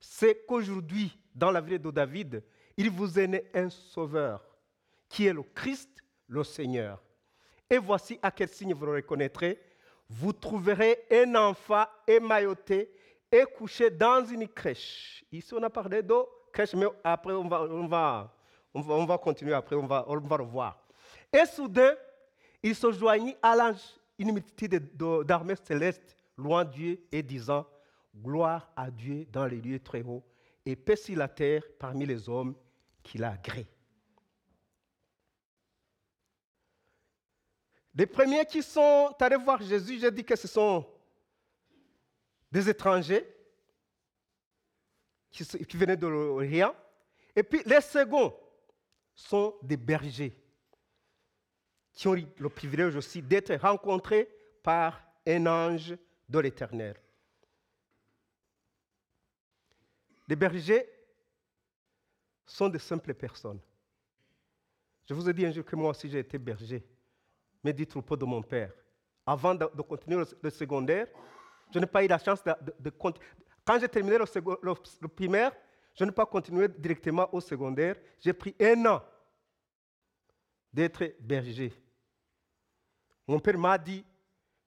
C'est 0.00 0.44
qu'aujourd'hui, 0.46 1.16
dans 1.34 1.50
la 1.50 1.60
ville 1.60 1.80
de 1.80 1.90
David, 1.90 2.42
il 2.76 2.90
vous 2.90 3.18
est 3.18 3.26
né 3.26 3.44
un 3.54 3.70
sauveur, 3.70 4.44
qui 5.08 5.26
est 5.26 5.32
le 5.32 5.42
Christ, 5.42 5.90
le 6.26 6.42
Seigneur. 6.42 7.02
Et 7.70 7.78
voici 7.78 8.18
à 8.22 8.30
quel 8.30 8.48
signe 8.48 8.74
vous 8.74 8.86
le 8.86 8.92
reconnaîtrez. 8.92 9.60
Vous 10.08 10.32
trouverez 10.32 11.04
un 11.10 11.34
enfant 11.36 11.84
émailloté 12.06 12.90
est 13.32 13.46
couché 13.46 13.90
dans 13.90 14.24
une 14.24 14.46
crèche. 14.46 15.24
Ici, 15.32 15.54
on 15.54 15.62
a 15.62 15.70
parlé 15.70 16.02
de 16.02 16.14
crèche, 16.52 16.74
mais 16.74 16.86
après, 17.02 17.32
on 17.32 17.48
va, 17.48 17.62
on 17.62 17.86
va, 17.86 18.34
on 18.74 19.04
va, 19.06 19.18
continuer, 19.18 19.54
après, 19.54 19.74
on 19.74 19.86
va, 19.86 20.04
on 20.06 20.18
va 20.18 20.36
revoir. 20.36 20.78
Et 21.32 21.46
soudain, 21.46 21.94
il 22.62 22.74
se 22.74 22.92
joignit 22.92 23.36
à 23.42 23.56
l'ange, 23.56 23.80
une 24.18 24.32
multitude 24.32 24.96
d'armées 25.24 25.56
célestes, 25.56 26.16
loin 26.36 26.64
Dieu, 26.64 27.00
et 27.10 27.22
disant 27.22 27.66
Gloire 28.14 28.70
à 28.76 28.90
Dieu 28.90 29.26
dans 29.32 29.46
les 29.46 29.60
lieux 29.60 29.80
très 29.80 30.02
hauts, 30.02 30.22
et 30.66 30.76
paix 30.76 30.96
sur 30.96 31.16
la 31.16 31.28
terre 31.28 31.62
parmi 31.78 32.04
les 32.04 32.28
hommes 32.28 32.54
qu'il 33.02 33.24
a 33.24 33.32
agréés. 33.32 33.66
Les 37.94 38.06
premiers 38.06 38.44
qui 38.46 38.62
sont 38.62 39.14
allés 39.18 39.36
voir 39.36 39.60
Jésus, 39.60 39.98
j'ai 39.98 40.10
dit 40.10 40.24
que 40.24 40.36
ce 40.36 40.48
sont 40.48 40.86
des 42.52 42.68
étrangers 42.68 43.26
qui, 45.30 45.76
venaient 45.76 45.96
de 45.96 46.06
rien. 46.06 46.74
Et 47.34 47.42
puis 47.42 47.62
les 47.64 47.80
seconds 47.80 48.36
sont 49.14 49.56
des 49.62 49.78
bergers 49.78 50.38
qui 51.94 52.08
ont 52.08 52.14
le 52.14 52.48
privilège 52.48 52.94
aussi 52.94 53.22
d'être 53.22 53.54
rencontrés 53.54 54.28
par 54.62 55.02
un 55.26 55.46
ange 55.46 55.96
de 56.28 56.38
l'Éternel. 56.38 56.96
Les 60.28 60.36
bergers 60.36 60.88
sont 62.46 62.68
de 62.68 62.78
simples 62.78 63.14
personnes. 63.14 63.60
Je 65.08 65.14
vous 65.14 65.28
ai 65.28 65.32
dit 65.32 65.44
un 65.44 65.50
jour 65.50 65.64
que 65.64 65.76
moi 65.76 65.90
aussi 65.90 66.08
j'ai 66.08 66.20
été 66.20 66.38
berger, 66.38 66.86
mais 67.64 67.72
du 67.72 67.86
troupeau 67.86 68.16
de 68.16 68.24
mon 68.24 68.42
père. 68.42 68.72
Avant 69.26 69.54
de, 69.54 69.66
continuer 69.82 70.24
le 70.40 70.50
secondaire, 70.50 71.08
je 71.72 71.78
n'ai 71.78 71.86
pas 71.86 72.04
eu 72.04 72.08
la 72.08 72.18
chance 72.18 72.42
de, 72.44 72.90
Quand 73.64 73.78
j'ai 73.80 73.88
terminé 73.88 74.18
le, 74.18 75.08
primaire, 75.08 75.52
je 75.94 76.04
n'ai 76.04 76.12
pas 76.12 76.26
continué 76.26 76.68
directement 76.68 77.28
au 77.32 77.40
secondaire. 77.40 77.96
J'ai 78.20 78.32
pris 78.32 78.54
un 78.60 78.86
an 78.86 79.02
d'être 80.72 81.14
berger. 81.20 81.72
Mon 83.26 83.38
père 83.38 83.58
m'a 83.58 83.78
dit, 83.78 84.04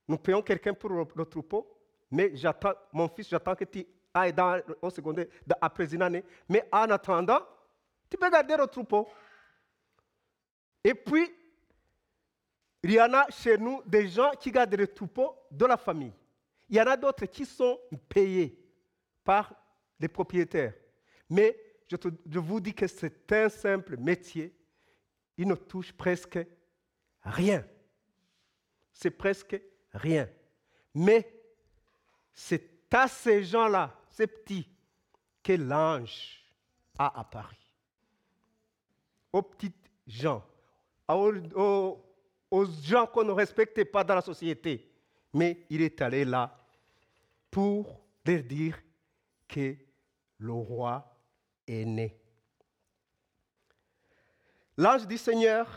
nous 0.08 0.18
payons 0.18 0.42
quelqu'un 0.42 0.74
pour 0.74 0.90
le, 0.90 1.26
troupeau, 1.26 1.68
mais 2.10 2.36
j'attends, 2.36 2.74
mon 2.92 3.08
fils, 3.08 3.30
j'attends 3.30 3.56
que 3.56 3.66
tu 3.66 3.86
ailles 4.14 4.34
dans, 4.34 4.60
au 4.82 4.90
secondaire 4.90 5.28
après 5.62 5.94
une 5.94 6.02
année. 6.02 6.24
Mais 6.50 6.68
en 6.72 6.90
attendant, 6.90 7.40
tu 8.10 8.18
peux 8.18 8.30
garder 8.30 8.56
le 8.58 8.68
troupeau. 8.68 9.08
Et 10.84 10.94
puis, 10.94 11.32
il 12.84 12.92
y 12.92 13.02
en 13.02 13.12
a 13.14 13.30
chez 13.32 13.58
nous 13.58 13.82
des 13.86 14.08
gens 14.08 14.32
qui 14.40 14.52
gardent 14.52 14.76
le 14.76 14.88
troupeau 14.88 15.36
de 15.52 15.66
la 15.66 15.76
famille. 15.76 16.14
Il 16.70 16.76
y 16.76 16.82
en 16.82 16.88
a 16.88 16.98
d'autres 16.98 17.26
qui 17.26 17.46
sont 17.46 17.80
payés 18.10 18.58
par 19.24 19.54
les 20.00 20.08
propriétaires. 20.08 20.74
Mais 21.30 21.58
je, 21.88 22.40
vous 22.40 22.60
dis 22.60 22.74
que 22.74 22.88
c'est 22.88 23.32
un 23.32 23.50
simple 23.50 23.98
métier. 23.98 24.56
Il 25.38 25.48
ne 25.48 25.56
touche 25.56 25.94
presque 25.94 26.40
rien. 27.22 27.66
C'est 28.94 29.12
presque 29.12 29.60
rien. 29.92 30.30
Mais 30.94 31.32
c'est 32.34 32.76
à 32.92 33.10
ces 33.10 33.44
gens-là, 33.44 33.94
ces 34.10 34.26
petits, 34.26 34.70
que 35.44 35.52
l'ange 35.52 36.42
a 36.98 37.20
apparu. 37.20 37.58
Aux 39.34 39.42
petites 39.42 39.92
gens, 40.08 40.42
aux 41.10 42.66
gens 42.82 43.06
qu'on 43.06 43.26
ne 43.26 43.32
respectait 43.32 43.84
pas 43.84 44.06
dans 44.06 44.16
la 44.16 44.22
société. 44.22 44.95
Mais 45.36 45.66
il 45.70 45.82
est 45.82 46.02
allé 46.02 46.24
là 46.24 46.58
pour 47.52 48.00
leur 48.26 48.42
dire 48.44 48.82
que 49.50 49.76
le 50.38 50.54
roi 50.54 51.14
est 51.68 51.84
né. 51.84 52.18
L'ange 54.78 55.06
du 55.06 55.18
Seigneur, 55.18 55.68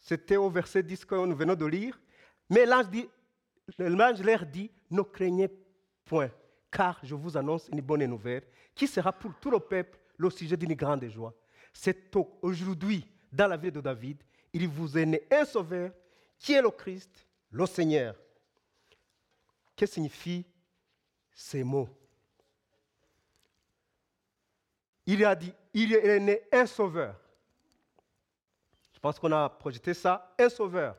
c'était 0.00 0.36
au 0.36 0.48
verset 0.48 0.84
10 0.84 1.04
que 1.04 1.14
nous 1.26 1.34
venons 1.34 1.56
de 1.56 1.66
lire, 1.66 2.00
mais 2.48 2.64
l'ange 2.64 4.22
leur 4.22 4.46
dit, 4.46 4.70
ne 4.88 5.02
craignez 5.02 5.48
point, 6.04 6.30
car 6.70 7.00
je 7.02 7.14
vous 7.16 7.36
annonce 7.36 7.68
une 7.72 7.80
bonne 7.80 8.04
nouvelle 8.06 8.44
qui 8.72 8.86
sera 8.86 9.12
pour 9.12 9.34
tout 9.40 9.50
le 9.50 9.58
peuple 9.58 9.98
le 10.16 10.30
sujet 10.30 10.56
d'une 10.56 10.74
grande 10.74 11.08
joie. 11.08 11.34
C'est 11.72 12.14
au- 12.14 12.38
aujourd'hui, 12.40 13.04
dans 13.32 13.48
la 13.48 13.56
ville 13.56 13.72
de 13.72 13.80
David, 13.80 14.22
il 14.52 14.68
vous 14.68 14.96
est 14.96 15.06
né 15.06 15.26
un 15.28 15.44
sauveur 15.44 15.90
qui 16.38 16.52
est 16.52 16.62
le 16.62 16.70
Christ, 16.70 17.25
le 17.56 17.66
Seigneur. 17.66 18.14
Que 19.74 19.86
signifient 19.86 20.44
ces 21.34 21.64
mots? 21.64 21.88
Il 25.06 25.24
a 25.24 25.34
dit, 25.34 25.52
il 25.72 25.94
est 25.94 26.20
né 26.20 26.42
un 26.52 26.66
sauveur. 26.66 27.18
Je 28.92 28.98
pense 28.98 29.18
qu'on 29.18 29.32
a 29.32 29.48
projeté 29.48 29.94
ça, 29.94 30.34
un 30.38 30.48
sauveur. 30.48 30.96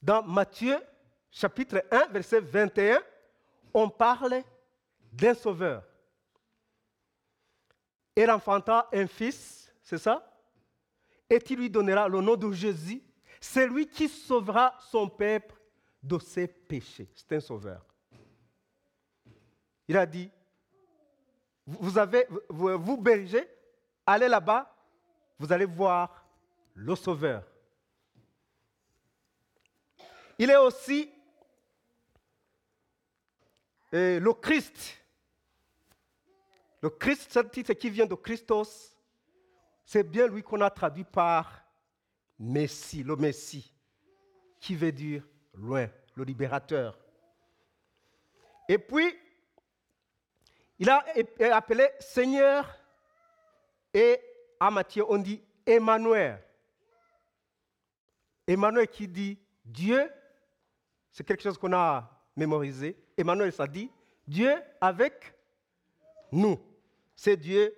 Dans 0.00 0.22
Matthieu 0.22 0.78
chapitre 1.30 1.84
1, 1.90 2.06
verset 2.06 2.40
21, 2.40 3.02
on 3.74 3.90
parle 3.90 4.42
d'un 5.12 5.34
sauveur. 5.34 5.82
Il 8.14 8.30
enfanta 8.30 8.88
un 8.92 9.06
fils, 9.06 9.70
c'est 9.82 9.98
ça? 9.98 10.32
Et 11.28 11.38
il 11.50 11.56
lui 11.56 11.68
donnera 11.68 12.08
le 12.08 12.20
nom 12.20 12.36
de 12.36 12.50
Jésus. 12.52 13.02
C'est 13.40 13.66
lui 13.66 13.86
qui 13.86 14.08
sauvera 14.08 14.76
son 14.90 15.08
peuple 15.08 15.54
de 16.02 16.18
ses 16.18 16.46
péchés. 16.46 17.08
C'est 17.14 17.36
un 17.36 17.40
sauveur. 17.40 17.84
Il 19.88 19.96
a 19.96 20.06
dit, 20.06 20.30
vous 21.66 21.98
avez, 21.98 22.26
vous, 22.48 22.78
vous 22.78 23.04
allez 24.06 24.28
là-bas, 24.28 24.74
vous 25.38 25.52
allez 25.52 25.64
voir 25.64 26.24
le 26.74 26.94
sauveur. 26.94 27.42
Il 30.38 30.50
est 30.50 30.56
aussi 30.56 31.10
euh, 33.94 34.20
le 34.20 34.32
Christ. 34.34 34.98
Le 36.82 36.90
Christ, 36.90 37.36
un 37.36 37.44
titre 37.44 37.72
qui 37.72 37.90
vient 37.90 38.06
de 38.06 38.14
Christos? 38.14 38.96
C'est 39.84 40.02
bien 40.02 40.26
lui 40.26 40.42
qu'on 40.42 40.60
a 40.60 40.70
traduit 40.70 41.04
par 41.04 41.65
Messie, 42.38 43.02
le 43.02 43.16
Messie, 43.16 43.72
qui 44.60 44.74
veut 44.74 44.92
dire 44.92 45.22
loin, 45.54 45.88
le 46.14 46.24
libérateur. 46.24 46.98
Et 48.68 48.78
puis, 48.78 49.16
il 50.78 50.90
a 50.90 51.04
é- 51.16 51.50
appelé 51.50 51.88
Seigneur 52.00 52.76
et 53.94 54.20
à 54.60 54.70
Matthieu, 54.70 55.04
on 55.08 55.18
dit 55.18 55.42
Emmanuel. 55.64 56.42
Emmanuel 58.46 58.88
qui 58.88 59.08
dit 59.08 59.38
Dieu, 59.64 60.10
c'est 61.10 61.24
quelque 61.24 61.42
chose 61.42 61.58
qu'on 61.58 61.72
a 61.72 62.10
mémorisé. 62.36 62.96
Emmanuel, 63.16 63.52
ça 63.52 63.66
dit 63.66 63.90
Dieu 64.26 64.54
avec 64.80 65.34
nous. 66.30 66.58
C'est 67.14 67.36
Dieu 67.36 67.74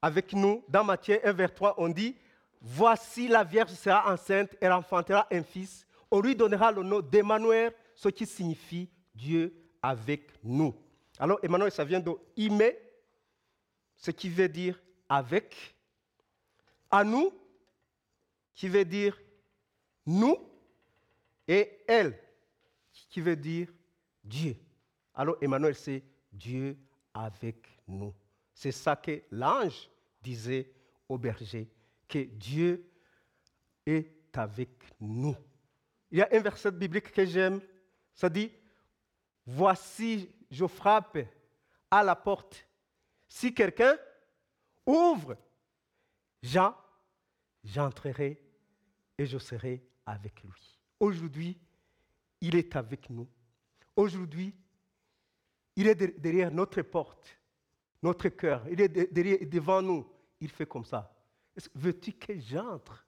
avec 0.00 0.32
nous. 0.32 0.64
Dans 0.68 0.84
Matthieu 0.84 1.20
1, 1.26 1.32
vers 1.32 1.52
3, 1.52 1.74
on 1.78 1.88
dit 1.88 2.16
Voici 2.64 3.26
la 3.26 3.42
Vierge 3.42 3.72
sera 3.72 4.12
enceinte, 4.12 4.56
elle 4.60 4.70
enfantera 4.70 5.26
un 5.32 5.42
fils. 5.42 5.84
On 6.08 6.20
lui 6.20 6.36
donnera 6.36 6.70
le 6.70 6.84
nom 6.84 7.00
d'Emmanuel, 7.00 7.74
ce 7.96 8.08
qui 8.08 8.24
signifie 8.24 8.88
Dieu 9.12 9.52
avec 9.82 10.30
nous. 10.44 10.72
Alors, 11.18 11.40
Emmanuel, 11.42 11.72
ça 11.72 11.84
vient 11.84 11.98
de 11.98 12.12
Ime, 12.36 12.70
ce 13.96 14.12
qui 14.12 14.28
veut 14.28 14.48
dire 14.48 14.80
avec. 15.08 15.76
À 16.88 17.02
nous, 17.02 17.32
qui 18.54 18.68
veut 18.68 18.84
dire 18.84 19.20
nous. 20.06 20.36
Et 21.48 21.80
elle, 21.88 22.16
qui 23.10 23.20
veut 23.20 23.36
dire 23.36 23.68
Dieu. 24.22 24.54
Alors, 25.14 25.36
Emmanuel, 25.40 25.74
c'est 25.74 26.04
Dieu 26.32 26.76
avec 27.12 27.56
nous. 27.88 28.14
C'est 28.54 28.70
ça 28.70 28.94
que 28.94 29.20
l'ange 29.32 29.90
disait 30.22 30.70
au 31.08 31.18
berger, 31.18 31.68
que 32.12 32.18
Dieu 32.24 32.90
est 33.86 34.36
avec 34.36 34.70
nous. 35.00 35.34
Il 36.10 36.18
y 36.18 36.22
a 36.22 36.28
un 36.30 36.40
verset 36.40 36.70
biblique 36.70 37.10
que 37.10 37.24
j'aime, 37.24 37.60
ça 38.14 38.28
dit, 38.28 38.52
Voici, 39.46 40.28
je 40.50 40.66
frappe 40.66 41.18
à 41.90 42.04
la 42.04 42.14
porte. 42.14 42.64
Si 43.28 43.52
quelqu'un 43.52 43.96
ouvre, 44.86 45.36
Jean, 46.42 46.76
j'entrerai 47.64 48.40
et 49.18 49.26
je 49.26 49.38
serai 49.38 49.82
avec 50.06 50.42
lui. 50.44 50.78
Aujourd'hui, 51.00 51.58
il 52.40 52.54
est 52.54 52.76
avec 52.76 53.10
nous. 53.10 53.26
Aujourd'hui, 53.96 54.54
il 55.74 55.88
est 55.88 55.94
de- 55.96 56.14
derrière 56.18 56.52
notre 56.52 56.82
porte, 56.82 57.36
notre 58.02 58.28
cœur. 58.28 58.64
Il 58.70 58.80
est 58.80 58.88
de- 58.88 59.08
derrière, 59.10 59.38
devant 59.48 59.82
nous. 59.82 60.06
Il 60.40 60.50
fait 60.50 60.66
comme 60.66 60.84
ça. 60.84 61.11
Veux-tu 61.74 62.12
que 62.12 62.38
j'entre? 62.38 63.06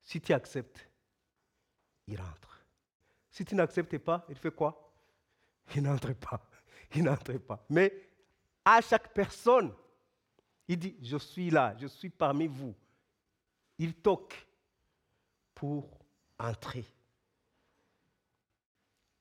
Si 0.00 0.20
tu 0.20 0.32
acceptes, 0.32 0.88
il 2.06 2.20
entre. 2.20 2.64
Si 3.30 3.44
tu 3.44 3.54
n'acceptes 3.54 3.98
pas, 3.98 4.24
il 4.28 4.36
fait 4.36 4.54
quoi? 4.54 4.92
Il 5.74 5.82
n'entre 5.82 6.12
pas. 6.12 6.40
Il 6.94 7.04
n'entre 7.04 7.38
pas. 7.38 7.64
Mais 7.70 7.92
à 8.64 8.80
chaque 8.80 9.12
personne, 9.14 9.74
il 10.68 10.78
dit, 10.78 10.96
je 11.02 11.16
suis 11.16 11.50
là, 11.50 11.74
je 11.78 11.86
suis 11.86 12.10
parmi 12.10 12.46
vous. 12.46 12.74
Il 13.78 13.94
toque 13.94 14.46
pour 15.54 15.98
entrer. 16.38 16.84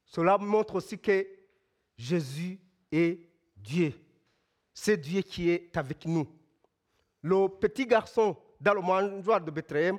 Cela 0.05 0.37
montre 0.37 0.75
aussi 0.75 0.99
que 0.99 1.25
Jésus 1.97 2.59
est 2.91 3.19
Dieu. 3.55 3.93
C'est 4.73 4.97
Dieu 4.97 5.21
qui 5.21 5.49
est 5.49 5.75
avec 5.77 6.05
nous. 6.05 6.27
Le 7.21 7.47
petit 7.47 7.85
garçon 7.85 8.35
dans 8.59 8.73
le 8.73 8.81
mangeoire 8.81 9.41
de 9.41 9.51
Bethléem 9.51 9.97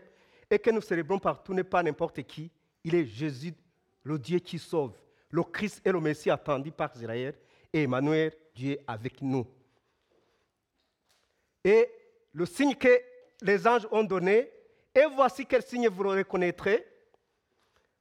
et 0.50 0.58
que 0.58 0.70
nous 0.70 0.80
célébrons 0.80 1.18
partout 1.18 1.54
n'est 1.54 1.64
pas 1.64 1.82
n'importe 1.82 2.22
qui. 2.22 2.50
Il 2.84 2.94
est 2.94 3.06
Jésus, 3.06 3.54
le 4.02 4.18
Dieu 4.18 4.38
qui 4.38 4.58
sauve. 4.58 4.92
Le 5.30 5.42
Christ 5.42 5.80
est 5.84 5.92
le 5.92 6.00
Messie 6.00 6.30
attendu 6.30 6.70
par 6.70 6.90
Israël 6.94 7.34
et 7.72 7.82
Emmanuel, 7.84 8.32
Dieu 8.54 8.78
avec 8.86 9.22
nous. 9.22 9.46
Et 11.64 11.88
le 12.32 12.44
signe 12.44 12.74
que 12.74 13.00
les 13.40 13.66
anges 13.66 13.86
ont 13.90 14.04
donné, 14.04 14.50
et 14.94 15.06
voici 15.14 15.46
quel 15.46 15.62
signe 15.62 15.88
vous 15.88 16.02
le 16.02 16.10
reconnaîtrez. 16.10 16.86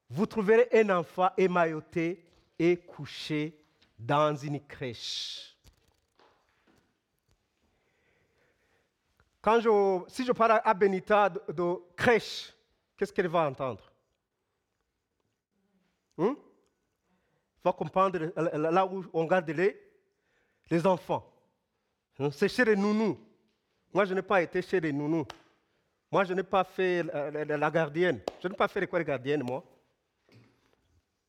Vous 0.10 0.25
trouverez 0.25 0.67
un 0.73 0.89
enfant 0.89 1.29
émailloté 1.38 2.25
et 2.60 2.77
couché 2.77 3.57
dans 3.97 4.36
une 4.36 4.60
crèche. 4.60 5.50
Quand 9.41 9.60
je, 9.60 10.04
si 10.08 10.23
je 10.23 10.32
parle 10.32 10.62
à 10.63 10.73
Benita 10.73 11.30
de, 11.30 11.75
crèche, 11.95 12.54
qu'est-ce 12.95 13.12
qu'elle 13.12 13.27
va 13.27 13.47
entendre? 13.47 13.91
Elle 16.17 16.36
va 17.63 17.73
comprendre 17.73 18.32
là 18.36 18.86
où 18.86 19.04
on 19.13 19.25
garde 19.25 19.49
les, 19.49 19.80
les 20.69 20.86
enfants. 20.86 21.27
Hein, 22.19 22.30
C'est 22.32 22.49
chez 22.49 22.65
les 22.65 22.75
nounous. 22.75 23.19
Moi, 23.91 24.06
je 24.06 24.13
n'ai 24.13 24.21
pas 24.21 24.41
été 24.41 24.62
chez 24.62 24.80
les 24.80 24.93
nounous. 24.93 25.25
Moi, 26.12 26.23
je 26.23 26.34
n'ai 26.34 26.43
pas 26.43 26.63
fait 26.63 27.04
la, 27.04 27.71
gardienne. 27.71 28.21
Je 28.41 28.47
n'ai 28.47 28.56
pas 28.56 28.67
fait 28.67 28.82
l'école 28.82 29.04
gardienne, 29.04 29.43
moi. 29.43 29.63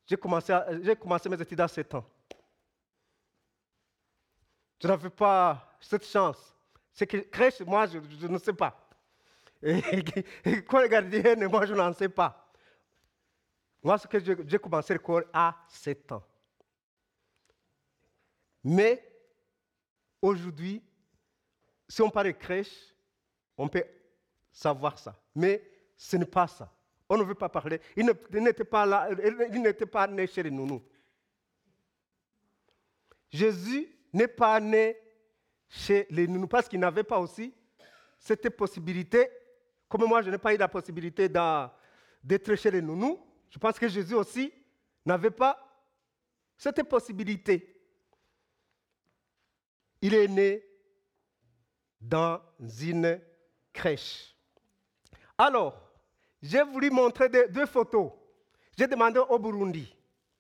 J'ai 0.07 0.17
commencé, 0.17 0.53
commencé 1.01 1.29
mes 1.29 1.41
études 1.41 1.61
à 1.61 1.69
7 1.69 1.95
ans. 1.95 2.05
Je 4.81 4.89
n'avais 4.89 5.11
pas 5.11 5.77
cette 5.81 6.05
chance. 6.05 6.55
C'est 6.93 7.07
que 7.07 7.17
crèche, 7.17 7.61
moi, 7.61 7.87
je, 7.87 8.27
ne 8.27 8.39
sais 8.39 8.53
pas. 8.53 8.89
École 10.45 10.89
gardienne, 10.89 11.47
moi, 11.49 11.65
je 11.67 11.75
n'en 11.75 11.93
sais 11.93 12.09
pas. 12.09 12.53
Moi, 13.83 13.99
que 13.99 14.19
j'ai 14.47 14.59
commencé 14.59 14.93
l'école 14.93 15.27
à 15.33 15.57
7 15.69 16.13
ans. 16.13 16.23
Mais 18.65 19.03
aujourd'hui, 20.21 20.83
si 21.89 22.01
on 22.01 22.11
parle 22.11 22.29
de 22.29 22.33
crèche, 22.33 22.95
on 23.57 23.69
peut 23.69 23.85
savoir 24.53 24.99
ça. 24.99 25.19
Mais 25.35 25.63
ce 25.97 26.17
n'est 26.17 26.25
pas 26.25 26.47
ça. 26.47 26.73
On 27.09 27.17
ne 27.17 27.25
veut 27.25 27.35
pas 27.35 27.49
parler. 27.49 27.81
Il 27.97 28.07
n'était 28.07 28.65
pas 28.65 28.87
là, 28.87 29.09
il 29.53 29.63
n'était 29.63 29.87
pas 29.87 30.07
né 30.07 30.27
chez 30.27 30.43
les 30.43 30.51
nounous. 30.51 30.83
Jésus 33.31 33.89
n'est 34.13 34.29
pas 34.29 34.61
né 34.61 34.97
chez 35.75 36.07
les 36.11 36.27
nounous 36.29 36.47
parce 36.49 36.69
qu'il 36.69 36.79
n'avait 36.79 37.03
pas 37.03 37.19
aussi 37.19 37.55
cette 38.19 38.51
possibilité. 38.51 39.31
Comme 39.89 40.05
moi, 40.05 40.21
je 40.21 40.31
n'ai 40.31 40.37
pas 40.39 40.55
eu 40.55 40.59
la 40.59 40.69
possibilité 40.69 41.29
d'être 41.29 42.55
chez 42.55 42.71
les 42.71 42.83
nounous, 42.83 43.19
je 43.51 43.59
pense 43.59 43.79
que 43.79 43.89
Jésus 43.89 44.15
aussi 44.15 44.53
n'avait 45.05 45.31
pas 45.31 45.59
cette 46.57 46.83
possibilité. 46.85 47.75
Il 50.03 50.15
est 50.15 50.29
né 50.29 50.63
dans 52.01 52.41
une 52.81 53.21
crèche. 53.73 54.37
Alors, 55.39 55.91
j'ai 56.43 56.63
voulu 56.63 56.91
montrer 56.91 57.29
deux 57.49 57.67
photos. 57.67 58.13
J'ai 58.77 58.87
demandé 58.87 59.21
au 59.21 59.39
Burundi, 59.39 59.95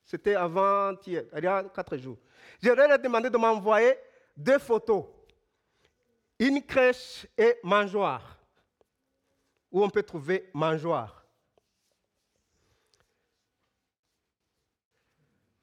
c'était 0.04 0.34
avant 0.34 0.94
hier, 1.06 1.24
il 1.36 1.44
y 1.44 1.46
a 1.46 1.64
quatre 1.64 1.96
jours. 1.96 2.18
J'ai 2.60 2.74
demandé 2.74 3.30
de 3.30 3.38
m'envoyer 3.38 3.94
deux 4.36 4.58
photos. 4.58 5.04
Une 6.42 6.60
crèche 6.60 7.24
et 7.38 7.56
mangeoire, 7.62 8.36
où 9.70 9.84
on 9.84 9.88
peut 9.88 10.02
trouver 10.02 10.50
mangeoire. 10.52 11.24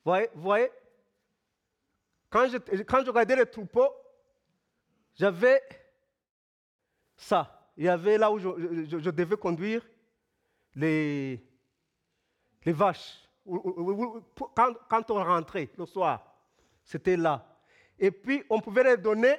Voyez, 0.06 0.30
voyez 0.34 0.70
quand 2.30 2.48
je, 2.48 2.58
quand 2.84 3.04
je 3.04 3.10
regardais 3.10 3.36
les 3.36 3.46
troupeaux, 3.46 3.89
j'avais 5.15 5.62
ça. 7.18 7.70
Il 7.76 7.84
y 7.84 7.89
avait 7.89 8.18
là 8.18 8.32
où 8.32 8.39
je, 8.39 9.10
devais 9.10 9.36
conduire 9.36 9.86
les, 10.76 11.44
les 12.63 12.72
vaches. 12.72 13.28
Quand, 14.56 14.74
quand, 14.89 15.12
on 15.12 15.24
rentrait 15.24 15.70
le 15.78 15.86
soir, 15.86 16.24
c'était 16.86 17.18
là. 17.18 17.46
Et 17.98 18.12
puis, 18.12 18.44
on 18.50 18.62
pouvait 18.62 18.84
les 18.86 18.96
donner 18.96 19.36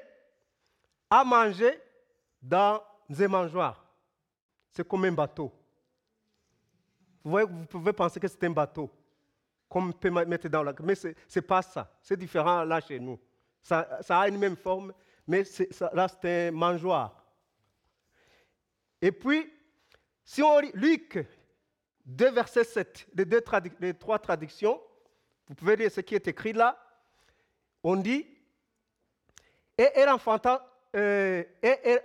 à 1.11 1.25
manger 1.25 1.79
dans 2.41 2.81
un 3.19 3.29
mangeoires. 3.29 3.85
C'est 4.71 4.87
comme 4.87 5.05
un 5.05 5.13
bateau. 5.13 5.53
Vous, 7.25 7.47
pouvez 7.69 7.93
penser 7.93 8.21
que 8.21 8.29
c'est 8.29 8.45
un 8.45 8.51
bateau 8.51 8.89
comme 9.69 9.95
peut 9.95 10.11
mettre 10.11 10.49
dans 10.49 10.63
la... 10.63 10.75
Mais 10.83 10.95
ce 10.97 11.09
n'est 11.09 11.43
pas 11.43 11.63
ça. 11.63 11.91
C'est 12.03 12.17
différent 12.17 12.65
là 12.65 12.81
chez 12.81 12.99
nous. 12.99 13.19
Ça, 13.63 14.01
a 14.09 14.29
une 14.29 14.39
même 14.39 14.57
forme, 14.57 14.93
mais 15.27 15.45
là, 15.93 16.09
c'est 16.09 16.49
un 16.49 16.51
mangeoire. 16.51 17.25
Et 19.01 19.13
puis, 19.13 19.53
si 20.25 20.43
on 20.43 20.59
lit 20.59 20.73
Luc 20.75 21.25
2, 22.05 22.31
verset 22.31 22.65
7, 22.65 23.09
les, 23.15 23.27
les 23.81 23.95
trois 23.95 24.19
traductions, 24.19 24.81
vous 25.47 25.55
pouvez 25.55 25.77
lire 25.77 25.91
ce 25.91 26.01
qui 26.01 26.15
est 26.15 26.27
écrit 26.27 26.53
là. 26.53 26.77
On 27.83 27.97
dit 27.97 28.27
Et 29.79 29.89
elle 29.95 30.09
enfanta, 30.09 30.70
euh, 30.97 31.45
et, 31.63 31.99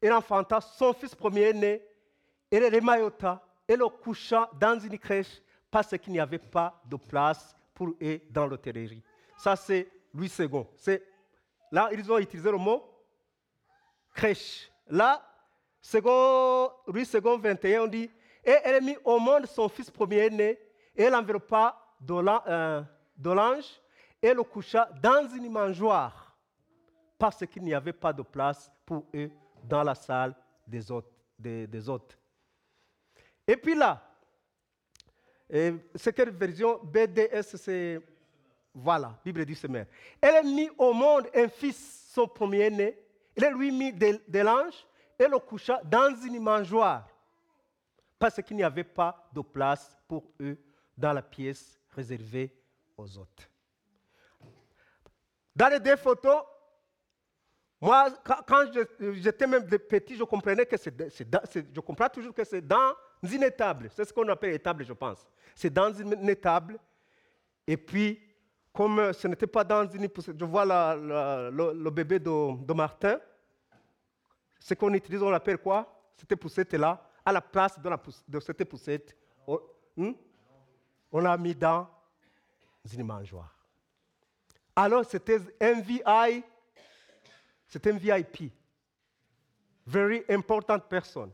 elle 0.00 0.12
enfanta 0.12 0.60
son 0.60 0.92
fils 0.92 1.14
premier-né, 1.14 1.82
et 2.50 2.70
le 2.70 2.80
maillota, 2.80 3.42
et 3.66 3.76
le 3.76 3.88
coucha 3.88 4.48
dans 4.58 4.78
une 4.78 4.98
crèche 4.98 5.42
parce 5.70 5.96
qu'il 5.98 6.12
n'y 6.12 6.20
avait 6.20 6.38
pas 6.38 6.80
de 6.86 6.96
place 6.96 7.56
pour 7.74 7.94
eux 8.00 8.20
dans 8.30 8.46
l'hôtellerie. 8.46 9.02
Ça, 9.36 9.54
c'est 9.56 9.88
Louis 10.14 10.32
II. 10.38 10.48
Là, 11.70 11.90
ils 11.92 12.10
ont 12.10 12.18
utilisé 12.18 12.50
le 12.50 12.56
mot 12.56 12.82
crèche. 14.14 14.70
Là, 14.88 15.22
second, 15.80 16.70
Louis 16.86 17.08
II 17.12 17.20
21, 17.20 17.82
on 17.82 17.86
dit 17.86 18.10
Et 18.44 18.56
elle 18.64 18.76
a 18.76 18.80
mis 18.80 18.96
au 19.04 19.18
monde 19.18 19.46
son 19.46 19.68
fils 19.68 19.90
premier-né, 19.90 20.58
et 20.96 21.02
elle 21.02 21.14
enveloppa 21.14 21.78
euh, 22.10 22.82
de 23.16 23.30
l'ange, 23.30 23.80
et 24.22 24.32
le 24.32 24.42
coucha 24.42 24.88
dans 25.02 25.28
une 25.28 25.50
mangeoire, 25.50 26.27
parce 27.18 27.44
qu'il 27.46 27.62
n'y 27.62 27.74
avait 27.74 27.92
pas 27.92 28.12
de 28.12 28.22
place 28.22 28.70
pour 28.86 29.04
eux 29.14 29.30
dans 29.64 29.82
la 29.82 29.94
salle 29.94 30.34
des 30.66 30.90
hôtes. 30.90 32.18
Et 33.46 33.56
puis 33.56 33.74
là, 33.74 34.08
c'est 35.94 36.12
quelle 36.14 36.30
version 36.30 36.78
BDS, 36.84 37.56
c'est. 37.56 38.00
Voilà, 38.74 39.18
Bible 39.24 39.44
du 39.44 39.54
Semeur. 39.54 39.86
Elle 40.20 40.36
a 40.36 40.42
mis 40.42 40.70
au 40.76 40.92
monde 40.92 41.28
un 41.34 41.48
fils, 41.48 42.10
son 42.12 42.28
premier-né. 42.28 42.96
Elle 43.34 43.54
lui 43.54 43.72
mis 43.72 43.92
de, 43.92 44.38
l'ange 44.38 44.86
et 45.18 45.26
le 45.26 45.38
coucha 45.38 45.80
dans 45.84 46.14
une 46.14 46.38
mangeoire. 46.38 47.08
Parce 48.18 48.42
qu'il 48.42 48.56
n'y 48.56 48.62
avait 48.62 48.84
pas 48.84 49.28
de 49.32 49.40
place 49.40 49.96
pour 50.06 50.30
eux 50.40 50.58
dans 50.96 51.12
la 51.12 51.22
pièce 51.22 51.80
réservée 51.90 52.52
aux 52.96 53.18
autres. 53.18 53.48
Dans 55.56 55.68
les 55.68 55.80
deux 55.80 55.96
photos, 55.96 56.42
moi, 57.80 58.10
quand 58.24 58.64
j'étais 59.14 59.46
même 59.46 59.64
petit, 59.66 60.16
je 60.16 60.24
comprenais 60.24 60.66
que 60.66 60.76
c'est, 60.76 60.92
je 61.72 61.80
comprends 61.80 62.08
toujours 62.08 62.34
que 62.34 62.42
c'est 62.42 62.60
dans 62.60 62.92
une 63.22 63.44
étable. 63.44 63.88
C'est 63.94 64.04
ce 64.04 64.12
qu'on 64.12 64.28
appelle 64.28 64.54
étable, 64.54 64.84
je 64.84 64.92
pense. 64.92 65.28
C'est 65.54 65.72
dans 65.72 65.92
une 65.92 66.28
étable. 66.28 66.78
Et 67.66 67.76
puis, 67.76 68.20
comme 68.72 69.12
ce 69.12 69.28
n'était 69.28 69.46
pas 69.46 69.62
dans 69.62 69.88
une 69.88 70.08
je 70.16 70.44
vois 70.44 70.64
le, 70.64 71.90
bébé 71.90 72.18
de, 72.18 72.72
Martin. 72.72 73.20
Ce 74.58 74.74
qu'on 74.74 74.92
utilise, 74.94 75.22
on 75.22 75.30
l'appelle 75.30 75.58
quoi? 75.58 75.86
Cette 76.16 76.34
poussette-là, 76.34 77.00
à 77.24 77.32
la 77.32 77.40
place 77.40 77.78
de, 77.78 78.40
cette 78.40 78.64
poussette, 78.64 79.16
on, 79.46 79.60
hmm? 79.96 80.12
on 81.12 81.20
l'a 81.20 81.36
mis 81.36 81.54
dans 81.54 81.86
une 82.92 83.04
mangeoire. 83.04 83.54
Alors, 84.74 85.04
c'était 85.04 85.38
un 85.60 85.80
VI, 85.80 86.42
c'était 87.68 87.92
un 87.92 87.98
VIP. 87.98 88.52
Very 89.86 90.24
important 90.28 90.80
person. 90.80 91.32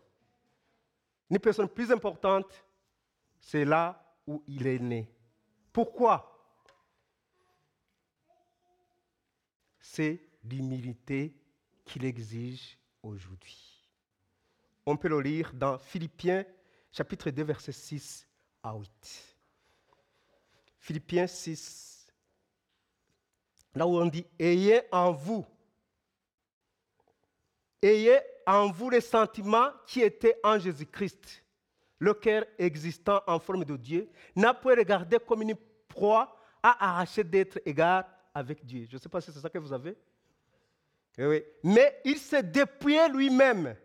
Une 1.30 1.38
personne 1.38 1.68
plus 1.68 1.90
importante, 1.90 2.64
c'est 3.40 3.64
là 3.64 4.00
où 4.26 4.42
il 4.46 4.66
est 4.66 4.78
né. 4.78 5.08
Pourquoi? 5.72 6.30
C'est 9.80 10.20
l'humilité 10.44 11.34
qu'il 11.84 12.04
exige 12.04 12.78
aujourd'hui. 13.02 13.88
On 14.86 14.96
peut 14.96 15.08
le 15.08 15.20
lire 15.20 15.52
dans 15.54 15.78
Philippiens 15.78 16.44
chapitre 16.90 17.30
2 17.30 17.42
verset 17.42 17.72
6 17.72 18.26
à 18.62 18.74
8. 18.74 19.36
Philippiens 20.78 21.26
6, 21.26 22.12
là 23.74 23.86
où 23.86 23.96
on 23.96 24.06
dit, 24.06 24.26
ayez 24.38 24.82
en 24.92 25.12
vous, 25.12 25.46
ayez 27.86 28.18
en 28.46 28.70
vous 28.70 28.90
les 28.90 29.00
sentiments 29.00 29.70
qui 29.86 30.02
étaient 30.02 30.38
en 30.42 30.58
Jésus-Christ. 30.58 31.42
Le 31.98 32.14
cœur 32.14 32.44
existant 32.58 33.22
en 33.26 33.38
forme 33.38 33.64
de 33.64 33.76
Dieu 33.76 34.08
n'a 34.36 34.52
pas 34.52 34.74
regardé 34.74 35.18
comme 35.18 35.42
une 35.42 35.54
proie 35.88 36.36
à 36.62 36.90
arracher 36.90 37.24
d'être 37.24 37.58
égard 37.64 38.04
avec 38.34 38.64
Dieu. 38.64 38.86
Je 38.90 38.96
ne 38.96 39.00
sais 39.00 39.08
pas 39.08 39.20
si 39.20 39.32
c'est 39.32 39.40
ça 39.40 39.48
que 39.48 39.58
vous 39.58 39.72
avez. 39.72 39.96
Eh 41.16 41.46
Mais 41.62 42.00
il 42.04 42.18
s'est 42.18 42.42
dépouillé 42.42 43.08
lui-même. 43.08 43.76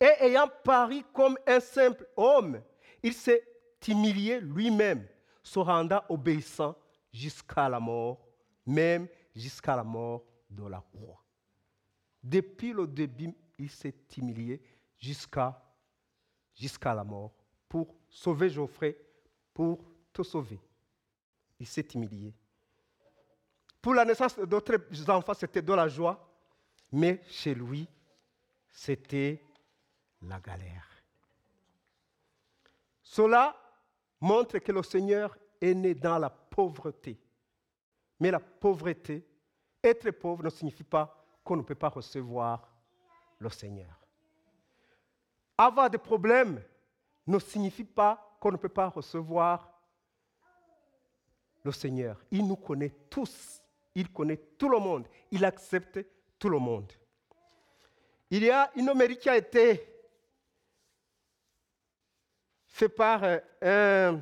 Et 0.00 0.10
ayant 0.20 0.48
pari 0.62 1.04
comme 1.12 1.36
un 1.46 1.60
simple 1.60 2.06
homme, 2.16 2.60
il 3.02 3.12
s'est 3.12 3.42
humilié 3.86 4.40
lui-même, 4.40 5.06
se 5.42 5.58
rendant 5.58 6.02
obéissant 6.08 6.76
jusqu'à 7.12 7.68
la 7.68 7.80
mort, 7.80 8.18
même 8.66 9.08
jusqu'à 9.34 9.76
la 9.76 9.84
mort 9.84 10.24
de 10.50 10.66
la 10.66 10.82
croix. 10.92 11.22
Depuis 12.24 12.72
le 12.72 12.86
début 12.86 13.34
il 13.58 13.70
s'est 13.70 13.94
humilié 14.16 14.62
jusqu'à 14.98 15.62
la 16.94 17.04
mort 17.04 17.34
pour 17.68 17.94
sauver 18.08 18.48
Geoffrey, 18.48 18.96
pour 19.52 19.84
te 20.10 20.22
sauver. 20.22 20.58
Il 21.60 21.66
s'est 21.66 21.86
humilié. 21.94 22.34
Pour 23.82 23.92
la 23.94 24.06
naissance 24.06 24.38
d'autres 24.38 25.10
enfants, 25.10 25.34
c'était 25.34 25.60
de 25.60 25.72
la 25.74 25.86
joie, 25.86 26.34
mais 26.90 27.22
chez 27.28 27.54
lui, 27.54 27.86
c'était 28.70 29.42
la 30.22 30.40
galère. 30.40 30.88
Cela 33.02 33.54
montre 34.20 34.58
que 34.58 34.72
le 34.72 34.82
Seigneur 34.82 35.36
est 35.60 35.74
né 35.74 35.94
dans 35.94 36.18
la 36.18 36.30
pauvreté. 36.30 37.20
Mais 38.18 38.30
la 38.30 38.40
pauvreté, 38.40 39.26
être 39.82 40.10
pauvre 40.12 40.44
ne 40.44 40.50
signifie 40.50 40.84
pas 40.84 41.23
qu'on 41.44 41.56
ne 41.56 41.62
peut 41.62 41.74
pas 41.74 41.90
recevoir 41.90 42.74
le 43.38 43.50
Seigneur. 43.50 44.00
Avoir 45.56 45.90
des 45.90 45.98
problèmes 45.98 46.62
ne 47.26 47.38
signifie 47.38 47.84
pas 47.84 48.36
qu'on 48.40 48.50
ne 48.52 48.56
peut 48.56 48.68
pas 48.68 48.88
recevoir 48.88 49.70
le 51.62 51.70
Seigneur. 51.70 52.20
Il 52.30 52.46
nous 52.46 52.56
connaît 52.56 52.94
tous. 53.08 53.62
Il 53.94 54.10
connaît 54.12 54.36
tout 54.58 54.68
le 54.68 54.78
monde. 54.78 55.06
Il 55.30 55.44
accepte 55.44 56.00
tout 56.38 56.48
le 56.48 56.58
monde. 56.58 56.92
Il 58.30 58.42
y 58.42 58.50
a 58.50 58.70
une 58.74 58.88
Amérique 58.88 59.20
qui 59.20 59.28
a 59.28 59.36
été 59.36 59.88
fait 62.66 62.88
par 62.88 63.22
euh, 63.22 63.38
un, 63.62 64.20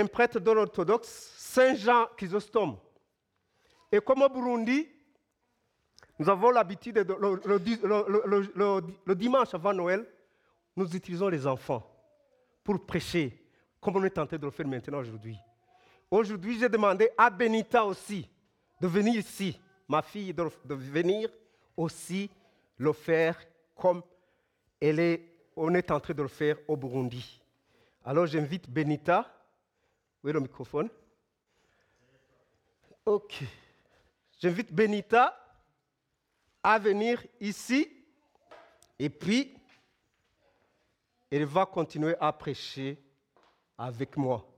un 0.00 0.06
prêtre 0.06 0.40
de 0.40 0.50
l'orthodoxe, 0.50 1.34
Saint 1.36 1.74
Jean 1.76 2.06
Chrysostome. 2.16 2.78
Et 3.92 4.00
comme 4.00 4.22
au 4.22 4.28
Burundi, 4.28 4.88
nous 6.18 6.28
avons 6.28 6.50
l'habitude, 6.50 6.96
le, 6.96 9.14
dimanche 9.14 9.54
avant 9.54 9.72
Noël, 9.72 10.06
nous 10.76 10.94
utilisons 10.94 11.28
les 11.28 11.46
enfants 11.46 11.82
pour 12.62 12.84
prêcher, 12.86 13.46
comme 13.80 13.96
on 13.96 14.04
est 14.04 14.10
tenté 14.10 14.38
de 14.38 14.44
le 14.44 14.50
faire 14.50 14.66
maintenant 14.66 14.98
aujourd'hui. 14.98 15.36
Aujourd'hui, 16.10 16.58
j'ai 16.58 16.68
demandé 16.68 17.10
à 17.18 17.30
Benita 17.30 17.84
aussi 17.84 18.28
de 18.80 18.86
venir 18.86 19.16
ici, 19.16 19.60
ma 19.88 20.02
fille, 20.02 20.32
de, 20.32 20.74
venir 20.74 21.28
aussi 21.76 22.30
le 22.76 22.92
faire 22.92 23.36
comme 23.74 24.02
elle 24.80 25.00
est, 25.00 25.34
on 25.56 25.74
est 25.74 25.90
en 25.90 25.98
train 25.98 26.14
de 26.14 26.22
le 26.22 26.28
faire 26.28 26.56
au 26.68 26.76
Burundi. 26.76 27.40
Alors 28.04 28.26
j'invite 28.26 28.70
Benita. 28.70 29.30
Oui, 30.22 30.32
le 30.32 30.40
microphone? 30.40 30.88
Ok. 33.04 33.42
J'invite 34.40 34.72
Benita 34.72 35.43
à 36.64 36.78
venir 36.78 37.22
ici 37.40 37.86
et 38.98 39.10
puis 39.10 39.54
elle 41.30 41.44
va 41.44 41.66
continuer 41.66 42.16
à 42.18 42.32
prêcher 42.32 42.98
avec 43.76 44.16
moi. 44.16 44.50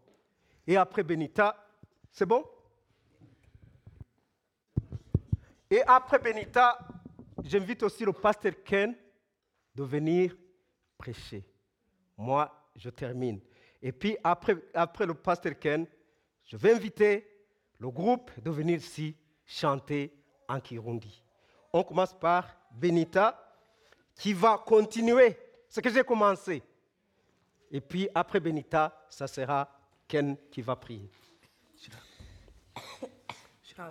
Et 0.66 0.76
après 0.76 1.02
Benita, 1.02 1.66
c'est 2.12 2.26
bon? 2.26 2.44
Et 5.68 5.82
après 5.82 6.20
Benita, 6.20 6.78
j'invite 7.42 7.82
aussi 7.82 8.04
le 8.04 8.12
pasteur 8.12 8.52
Ken 8.64 8.94
de 9.74 9.82
venir 9.82 10.36
prêcher. 10.96 11.44
Moi, 12.16 12.50
je 12.76 12.90
termine. 12.90 13.40
Et 13.82 13.90
puis 13.90 14.16
après, 14.22 14.56
après 14.74 15.06
le 15.06 15.14
pasteur 15.14 15.58
Ken, 15.58 15.86
je 16.44 16.56
vais 16.56 16.74
inviter 16.74 17.28
le 17.78 17.90
groupe 17.90 18.30
de 18.40 18.50
venir 18.50 18.78
ici 18.78 19.16
chanter 19.44 20.16
en 20.48 20.60
Kirundi. 20.60 21.25
On 21.78 21.84
commence 21.84 22.14
par 22.14 22.56
Benita 22.70 23.38
qui 24.14 24.32
va 24.32 24.56
continuer 24.56 25.36
ce 25.68 25.78
que 25.80 25.92
j'ai 25.92 26.02
commencé. 26.02 26.62
Et 27.70 27.82
puis 27.82 28.08
après 28.14 28.40
Benita, 28.40 29.04
ça 29.10 29.26
sera 29.26 29.68
Ken 30.08 30.38
qui 30.50 30.62
va 30.62 30.74
prier. 30.74 31.10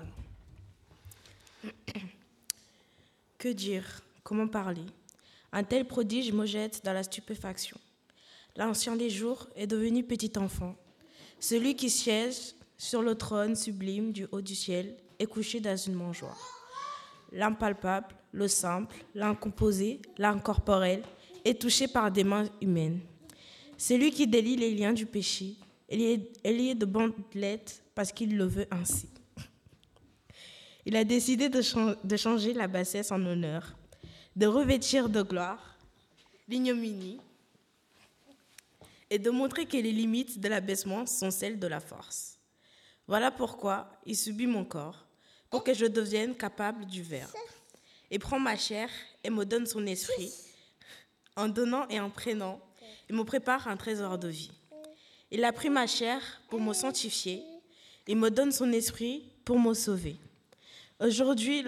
Que 3.37 3.49
dire? 3.49 4.01
Comment 4.23 4.47
parler? 4.47 4.87
Un 5.51 5.63
tel 5.63 5.85
prodige 5.85 6.31
me 6.31 6.47
jette 6.47 6.83
dans 6.83 6.93
la 6.93 7.03
stupéfaction. 7.03 7.77
L'ancien 8.55 8.95
des 8.95 9.11
jours 9.11 9.45
est 9.55 9.67
devenu 9.67 10.03
petit 10.03 10.31
enfant. 10.39 10.75
Celui 11.39 11.75
qui 11.75 11.91
siège 11.91 12.55
sur 12.79 13.03
le 13.03 13.13
trône 13.13 13.55
sublime 13.55 14.11
du 14.11 14.25
haut 14.31 14.41
du 14.41 14.55
ciel 14.55 14.97
est 15.19 15.27
couché 15.27 15.59
dans 15.59 15.77
une 15.77 15.93
mangeoire. 15.93 16.64
L'impalpable, 17.35 18.15
le 18.31 18.47
simple, 18.47 18.95
l'incomposé, 19.13 20.01
l'incorporel 20.17 21.03
est 21.43 21.61
touché 21.61 21.87
par 21.87 22.09
des 22.09 22.23
mains 22.23 22.45
humaines. 22.61 23.01
Celui 23.77 24.11
qui 24.11 24.25
délie 24.25 24.55
les 24.55 24.73
liens 24.73 24.93
du 24.93 25.05
péché 25.05 25.55
est 25.89 26.17
lié 26.45 26.75
de 26.75 26.85
bandelettes 26.85 27.83
parce 27.93 28.13
qu'il 28.13 28.37
le 28.37 28.45
veut 28.45 28.67
ainsi. 28.71 29.09
Il 30.85 30.95
a 30.95 31.03
décidé 31.03 31.49
de, 31.49 31.61
changer 32.15 32.53
la 32.53 32.67
bassesse 32.67 33.11
en 33.11 33.23
honneur, 33.25 33.75
de 34.37 34.45
revêtir 34.45 35.09
de 35.09 35.21
gloire 35.21 35.77
l'ignominie 36.47 37.19
et 39.09 39.19
de 39.19 39.29
montrer 39.29 39.65
que 39.65 39.77
les 39.77 39.91
limites 39.91 40.39
de 40.39 40.47
l'abaissement 40.47 41.05
sont 41.05 41.31
celles 41.31 41.59
de 41.59 41.67
la 41.67 41.81
force. 41.81 42.39
Voilà 43.07 43.29
pourquoi 43.29 43.89
il 44.05 44.15
subit 44.15 44.47
mon 44.47 44.63
corps, 44.63 45.04
pour 45.49 45.63
que 45.63 45.73
je 45.73 45.85
devienne 45.85 46.35
capable 46.35 46.85
du 46.85 47.01
Verbe. 47.01 47.31
Et 48.11 48.19
prend 48.19 48.39
ma 48.39 48.55
chair 48.55 48.89
et 49.23 49.29
me 49.29 49.45
donne 49.45 49.65
son 49.65 49.85
esprit. 49.85 50.31
En 51.35 51.47
donnant 51.47 51.87
et 51.89 51.99
en 51.99 52.09
prenant, 52.09 52.61
il 53.09 53.15
me 53.15 53.23
prépare 53.23 53.67
un 53.67 53.77
trésor 53.77 54.17
de 54.17 54.27
vie. 54.27 54.51
Il 55.31 55.43
a 55.43 55.51
pris 55.51 55.69
ma 55.69 55.87
chair 55.87 56.21
pour 56.49 56.61
me 56.61 56.73
sanctifier. 56.73 57.43
Il 58.07 58.17
me 58.17 58.29
donne 58.29 58.51
son 58.51 58.71
esprit 58.71 59.23
pour 59.43 59.59
me 59.59 59.73
sauver. 59.73 60.17
Aujourd'hui, 60.99 61.63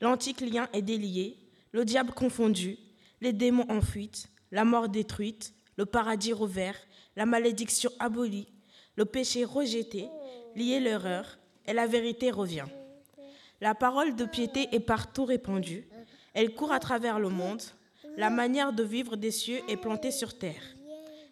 l'antique 0.00 0.40
lien 0.40 0.68
est 0.72 0.82
délié, 0.82 1.38
le 1.72 1.84
diable 1.84 2.12
confondu, 2.12 2.76
les 3.20 3.32
démons 3.32 3.66
en 3.70 3.80
fuite, 3.80 4.28
la 4.50 4.64
mort 4.64 4.88
détruite, 4.88 5.54
le 5.76 5.86
paradis 5.86 6.32
rouvert, 6.32 6.76
la 7.16 7.26
malédiction 7.26 7.90
abolie, 7.98 8.48
le 8.96 9.04
péché 9.04 9.44
rejeté, 9.44 10.08
lié 10.54 10.80
l'erreur, 10.80 11.38
et 11.70 11.72
la 11.72 11.86
vérité 11.86 12.32
revient. 12.32 12.66
La 13.60 13.76
parole 13.76 14.16
de 14.16 14.24
piété 14.24 14.68
est 14.72 14.80
partout 14.80 15.24
répandue, 15.24 15.86
elle 16.34 16.52
court 16.54 16.72
à 16.72 16.80
travers 16.80 17.20
le 17.20 17.28
monde, 17.28 17.62
la 18.16 18.28
manière 18.28 18.72
de 18.72 18.82
vivre 18.82 19.14
des 19.14 19.30
cieux 19.30 19.60
est 19.68 19.76
plantée 19.76 20.10
sur 20.10 20.36
terre. 20.36 20.62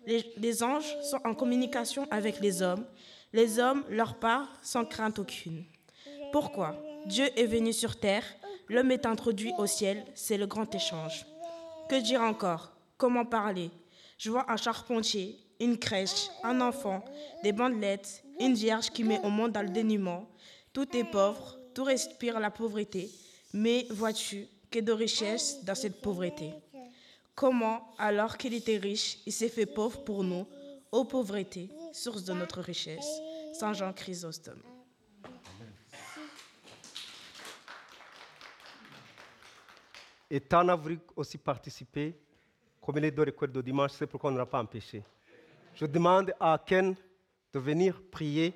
Les, 0.06 0.62
anges 0.62 0.96
sont 1.02 1.18
en 1.24 1.34
communication 1.34 2.06
avec 2.12 2.38
les 2.40 2.62
hommes, 2.62 2.86
les 3.32 3.58
hommes 3.58 3.84
leur 3.90 4.14
parlent 4.14 4.46
sans 4.62 4.84
crainte 4.84 5.18
aucune. 5.18 5.64
Pourquoi 6.30 6.76
Dieu 7.06 7.28
est 7.36 7.46
venu 7.46 7.72
sur 7.72 7.98
terre, 7.98 8.24
l'homme 8.68 8.92
est 8.92 9.06
introduit 9.06 9.52
au 9.58 9.66
ciel, 9.66 10.04
c'est 10.14 10.38
le 10.38 10.46
grand 10.46 10.72
échange. 10.72 11.26
Que 11.88 12.00
dire 12.00 12.22
encore 12.22 12.72
Comment 12.96 13.24
parler? 13.24 13.70
Je 14.18 14.30
vois 14.30 14.50
un 14.50 14.56
charpentier, 14.56 15.36
une 15.60 15.78
crèche, 15.78 16.28
un 16.44 16.60
enfant, 16.60 17.04
des 17.42 17.52
bandelettes, 17.52 18.22
une 18.40 18.54
vierge 18.54 18.90
qui 18.90 19.04
met 19.04 19.20
au 19.20 19.30
monde 19.30 19.52
dans 19.52 19.62
le 19.62 19.68
dénuement. 19.68 20.28
Tout 20.72 20.96
est 20.96 21.04
pauvre, 21.04 21.58
tout 21.74 21.84
respire 21.84 22.38
la 22.40 22.50
pauvreté. 22.50 23.10
Mais 23.52 23.86
vois-tu 23.90 24.46
que 24.70 24.78
de 24.78 24.92
richesse 24.92 25.64
dans 25.64 25.74
cette 25.74 26.00
pauvreté? 26.00 26.52
Comment, 27.34 27.94
alors 27.98 28.36
qu'il 28.36 28.54
était 28.54 28.78
riche, 28.78 29.18
il 29.26 29.32
s'est 29.32 29.48
fait 29.48 29.66
pauvre 29.66 30.02
pour 30.04 30.24
nous, 30.24 30.46
ô 30.90 31.04
pauvreté, 31.04 31.70
source 31.92 32.24
de 32.24 32.32
notre 32.32 32.60
richesse? 32.60 33.08
Saint 33.54 33.72
Jean 33.72 33.92
Chrysostome. 33.92 34.60
Et 40.30 40.40
Tana 40.40 40.74
voulu 40.74 41.00
aussi 41.16 41.38
participer, 41.38 42.14
comme 42.82 42.98
il 42.98 43.04
est 43.06 43.10
de 43.10 43.22
l'école 43.22 43.50
de 43.50 43.62
dimanche, 43.62 43.92
c'est 43.92 44.06
pourquoi 44.06 44.30
on 44.30 44.34
n'a 44.34 44.44
pas 44.44 44.60
empêché. 44.60 45.02
Je 45.74 45.86
demande 45.86 46.34
à 46.38 46.60
Ken 46.64 46.94
de 47.52 47.58
venir 47.58 48.02
prier 48.10 48.54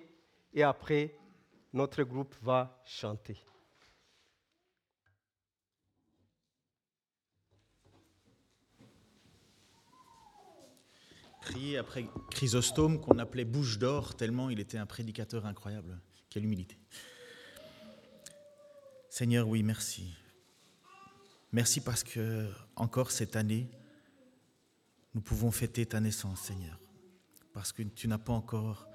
et 0.55 0.63
après, 0.63 1.15
notre 1.73 2.03
groupe 2.03 2.35
va 2.43 2.83
chanter. 2.85 3.39
Prier 11.41 11.79
après 11.79 12.07
Chrysostome, 12.31 13.01
qu'on 13.01 13.19
appelait 13.19 13.45
bouche 13.45 13.79
d'or, 13.79 14.15
tellement 14.15 14.49
il 14.49 14.61
était 14.61 14.79
un 14.79 14.87
prédicateur 14.87 15.45
incroyable. 15.45 16.01
Quelle 16.31 16.45
humilité. 16.45 16.79
Seigneur, 19.09 19.49
oui, 19.49 19.63
merci. 19.63 20.15
Merci 21.53 21.81
parce 21.81 22.03
que 22.03 22.49
encore 22.77 23.11
cette 23.11 23.37
année, 23.37 23.69
nous 25.15 25.21
pouvons 25.21 25.51
fêter 25.51 25.85
ta 25.85 26.01
naissance, 26.01 26.41
Seigneur, 26.41 26.81
parce 27.53 27.73
que 27.73 27.83
tu 27.83 28.09
n'as 28.09 28.19
pas 28.19 28.33
encore 28.33 28.89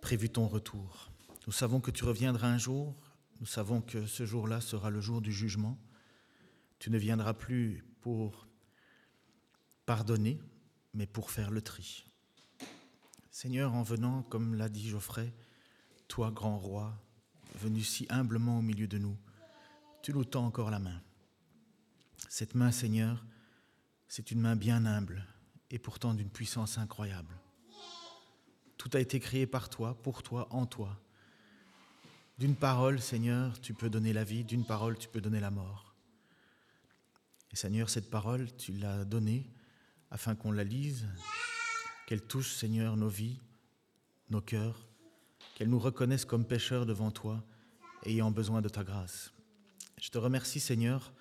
prévu 0.00 0.30
ton 0.30 0.46
retour. 0.46 1.10
Nous 1.46 1.52
savons 1.52 1.80
que 1.80 1.90
tu 1.90 2.04
reviendras 2.04 2.48
un 2.48 2.58
jour, 2.58 2.94
nous 3.40 3.46
savons 3.46 3.80
que 3.80 4.06
ce 4.06 4.26
jour-là 4.26 4.60
sera 4.60 4.90
le 4.90 5.00
jour 5.00 5.20
du 5.20 5.32
jugement. 5.32 5.78
Tu 6.78 6.90
ne 6.90 6.98
viendras 6.98 7.34
plus 7.34 7.84
pour 8.00 8.46
pardonner, 9.86 10.40
mais 10.94 11.06
pour 11.06 11.30
faire 11.30 11.50
le 11.50 11.62
tri. 11.62 12.06
Seigneur, 13.30 13.74
en 13.74 13.82
venant, 13.82 14.22
comme 14.24 14.54
l'a 14.54 14.68
dit 14.68 14.88
Geoffrey, 14.88 15.32
toi, 16.08 16.30
grand 16.30 16.58
roi, 16.58 17.00
venu 17.54 17.82
si 17.82 18.06
humblement 18.10 18.58
au 18.58 18.62
milieu 18.62 18.86
de 18.86 18.98
nous, 18.98 19.16
tu 20.02 20.12
nous 20.12 20.24
tends 20.24 20.46
encore 20.46 20.70
la 20.70 20.78
main. 20.78 21.00
Cette 22.28 22.54
main, 22.54 22.70
Seigneur, 22.70 23.24
c'est 24.08 24.30
une 24.30 24.40
main 24.40 24.56
bien 24.56 24.84
humble 24.84 25.24
et 25.70 25.78
pourtant 25.78 26.14
d'une 26.14 26.30
puissance 26.30 26.78
incroyable. 26.78 27.34
Tout 28.80 28.88
a 28.94 29.00
été 29.00 29.20
créé 29.20 29.46
par 29.46 29.68
toi, 29.68 29.94
pour 30.02 30.22
toi, 30.22 30.48
en 30.48 30.64
toi. 30.64 30.98
D'une 32.38 32.54
parole, 32.54 32.98
Seigneur, 32.98 33.60
tu 33.60 33.74
peux 33.74 33.90
donner 33.90 34.14
la 34.14 34.24
vie, 34.24 34.42
d'une 34.42 34.64
parole, 34.64 34.96
tu 34.96 35.06
peux 35.06 35.20
donner 35.20 35.38
la 35.38 35.50
mort. 35.50 35.94
Et 37.52 37.56
Seigneur, 37.56 37.90
cette 37.90 38.08
parole, 38.08 38.50
tu 38.56 38.72
l'as 38.72 39.04
donnée 39.04 39.46
afin 40.10 40.34
qu'on 40.34 40.50
la 40.50 40.64
lise, 40.64 41.06
qu'elle 42.06 42.22
touche, 42.22 42.54
Seigneur, 42.54 42.96
nos 42.96 43.10
vies, 43.10 43.38
nos 44.30 44.40
cœurs, 44.40 44.88
qu'elle 45.54 45.68
nous 45.68 45.78
reconnaisse 45.78 46.24
comme 46.24 46.46
pécheurs 46.46 46.86
devant 46.86 47.10
toi, 47.10 47.44
ayant 48.06 48.30
besoin 48.30 48.62
de 48.62 48.70
ta 48.70 48.82
grâce. 48.82 49.30
Je 50.00 50.08
te 50.08 50.16
remercie, 50.16 50.58
Seigneur, 50.58 51.12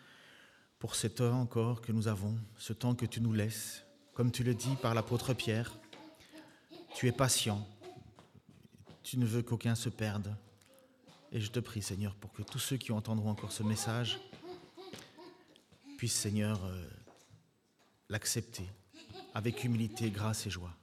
pour 0.79 0.95
ce 0.95 1.07
temps 1.07 1.41
encore 1.41 1.81
que 1.81 1.91
nous 1.91 2.07
avons, 2.07 2.37
ce 2.57 2.71
temps 2.71 2.95
que 2.95 3.05
tu 3.05 3.19
nous 3.19 3.33
laisses, 3.33 3.83
comme 4.13 4.31
tu 4.31 4.45
le 4.45 4.55
dis 4.55 4.77
par 4.81 4.93
l'apôtre 4.93 5.33
Pierre. 5.33 5.77
Tu 6.95 7.07
es 7.07 7.11
patient, 7.11 7.65
tu 9.03 9.17
ne 9.17 9.25
veux 9.25 9.41
qu'aucun 9.41 9.75
se 9.75 9.89
perde. 9.89 10.35
Et 11.31 11.39
je 11.39 11.49
te 11.49 11.59
prie, 11.59 11.81
Seigneur, 11.81 12.15
pour 12.15 12.31
que 12.33 12.41
tous 12.41 12.59
ceux 12.59 12.77
qui 12.77 12.91
entendront 12.91 13.29
encore 13.29 13.51
ce 13.51 13.63
message 13.63 14.19
puissent, 15.97 16.15
Seigneur, 16.19 16.63
euh, 16.65 16.89
l'accepter 18.09 18.69
avec 19.33 19.63
humilité, 19.63 20.09
grâce 20.09 20.47
et 20.47 20.49
joie. 20.49 20.73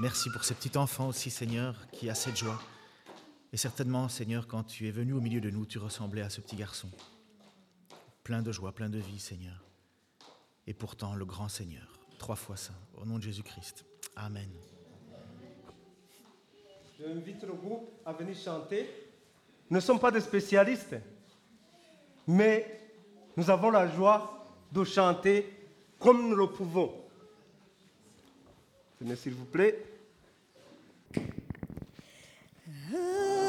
Merci 0.00 0.30
pour 0.30 0.44
ce 0.44 0.54
petit 0.54 0.78
enfant 0.78 1.08
aussi, 1.08 1.30
Seigneur, 1.30 1.76
qui 1.90 2.08
a 2.08 2.14
cette 2.14 2.36
joie. 2.36 2.60
Et 3.52 3.56
certainement, 3.56 4.08
Seigneur, 4.08 4.46
quand 4.46 4.62
tu 4.62 4.88
es 4.88 4.90
venu 4.90 5.12
au 5.12 5.20
milieu 5.20 5.40
de 5.40 5.50
nous, 5.50 5.66
tu 5.66 5.78
ressemblais 5.78 6.22
à 6.22 6.30
ce 6.30 6.40
petit 6.40 6.56
garçon. 6.56 6.90
Plein 8.22 8.42
de 8.42 8.52
joie, 8.52 8.72
plein 8.72 8.88
de 8.88 8.98
vie, 8.98 9.18
Seigneur. 9.18 9.64
Et 10.66 10.74
pourtant, 10.74 11.14
le 11.14 11.24
grand 11.24 11.48
Seigneur, 11.48 11.98
trois 12.18 12.36
fois 12.36 12.56
saint, 12.56 12.78
au 12.94 13.04
nom 13.04 13.18
de 13.18 13.22
Jésus-Christ. 13.22 13.84
Amen. 14.24 14.48
J'invite 16.98 17.42
le 17.42 17.54
groupe 17.54 17.90
à 18.04 18.12
venir 18.12 18.36
chanter. 18.36 18.88
Nous 19.70 19.76
ne 19.76 19.80
sommes 19.80 19.98
pas 19.98 20.10
des 20.10 20.20
spécialistes, 20.20 20.96
mais 22.26 22.80
nous 23.36 23.48
avons 23.48 23.70
la 23.70 23.86
joie 23.88 24.44
de 24.72 24.84
chanter 24.84 25.48
comme 25.98 26.28
nous 26.28 26.36
le 26.36 26.48
pouvons. 26.48 26.92
Venez 29.00 29.16
s'il 29.16 29.34
vous 29.34 29.46
plaît. 29.46 29.82
Dufatanye 32.90 33.39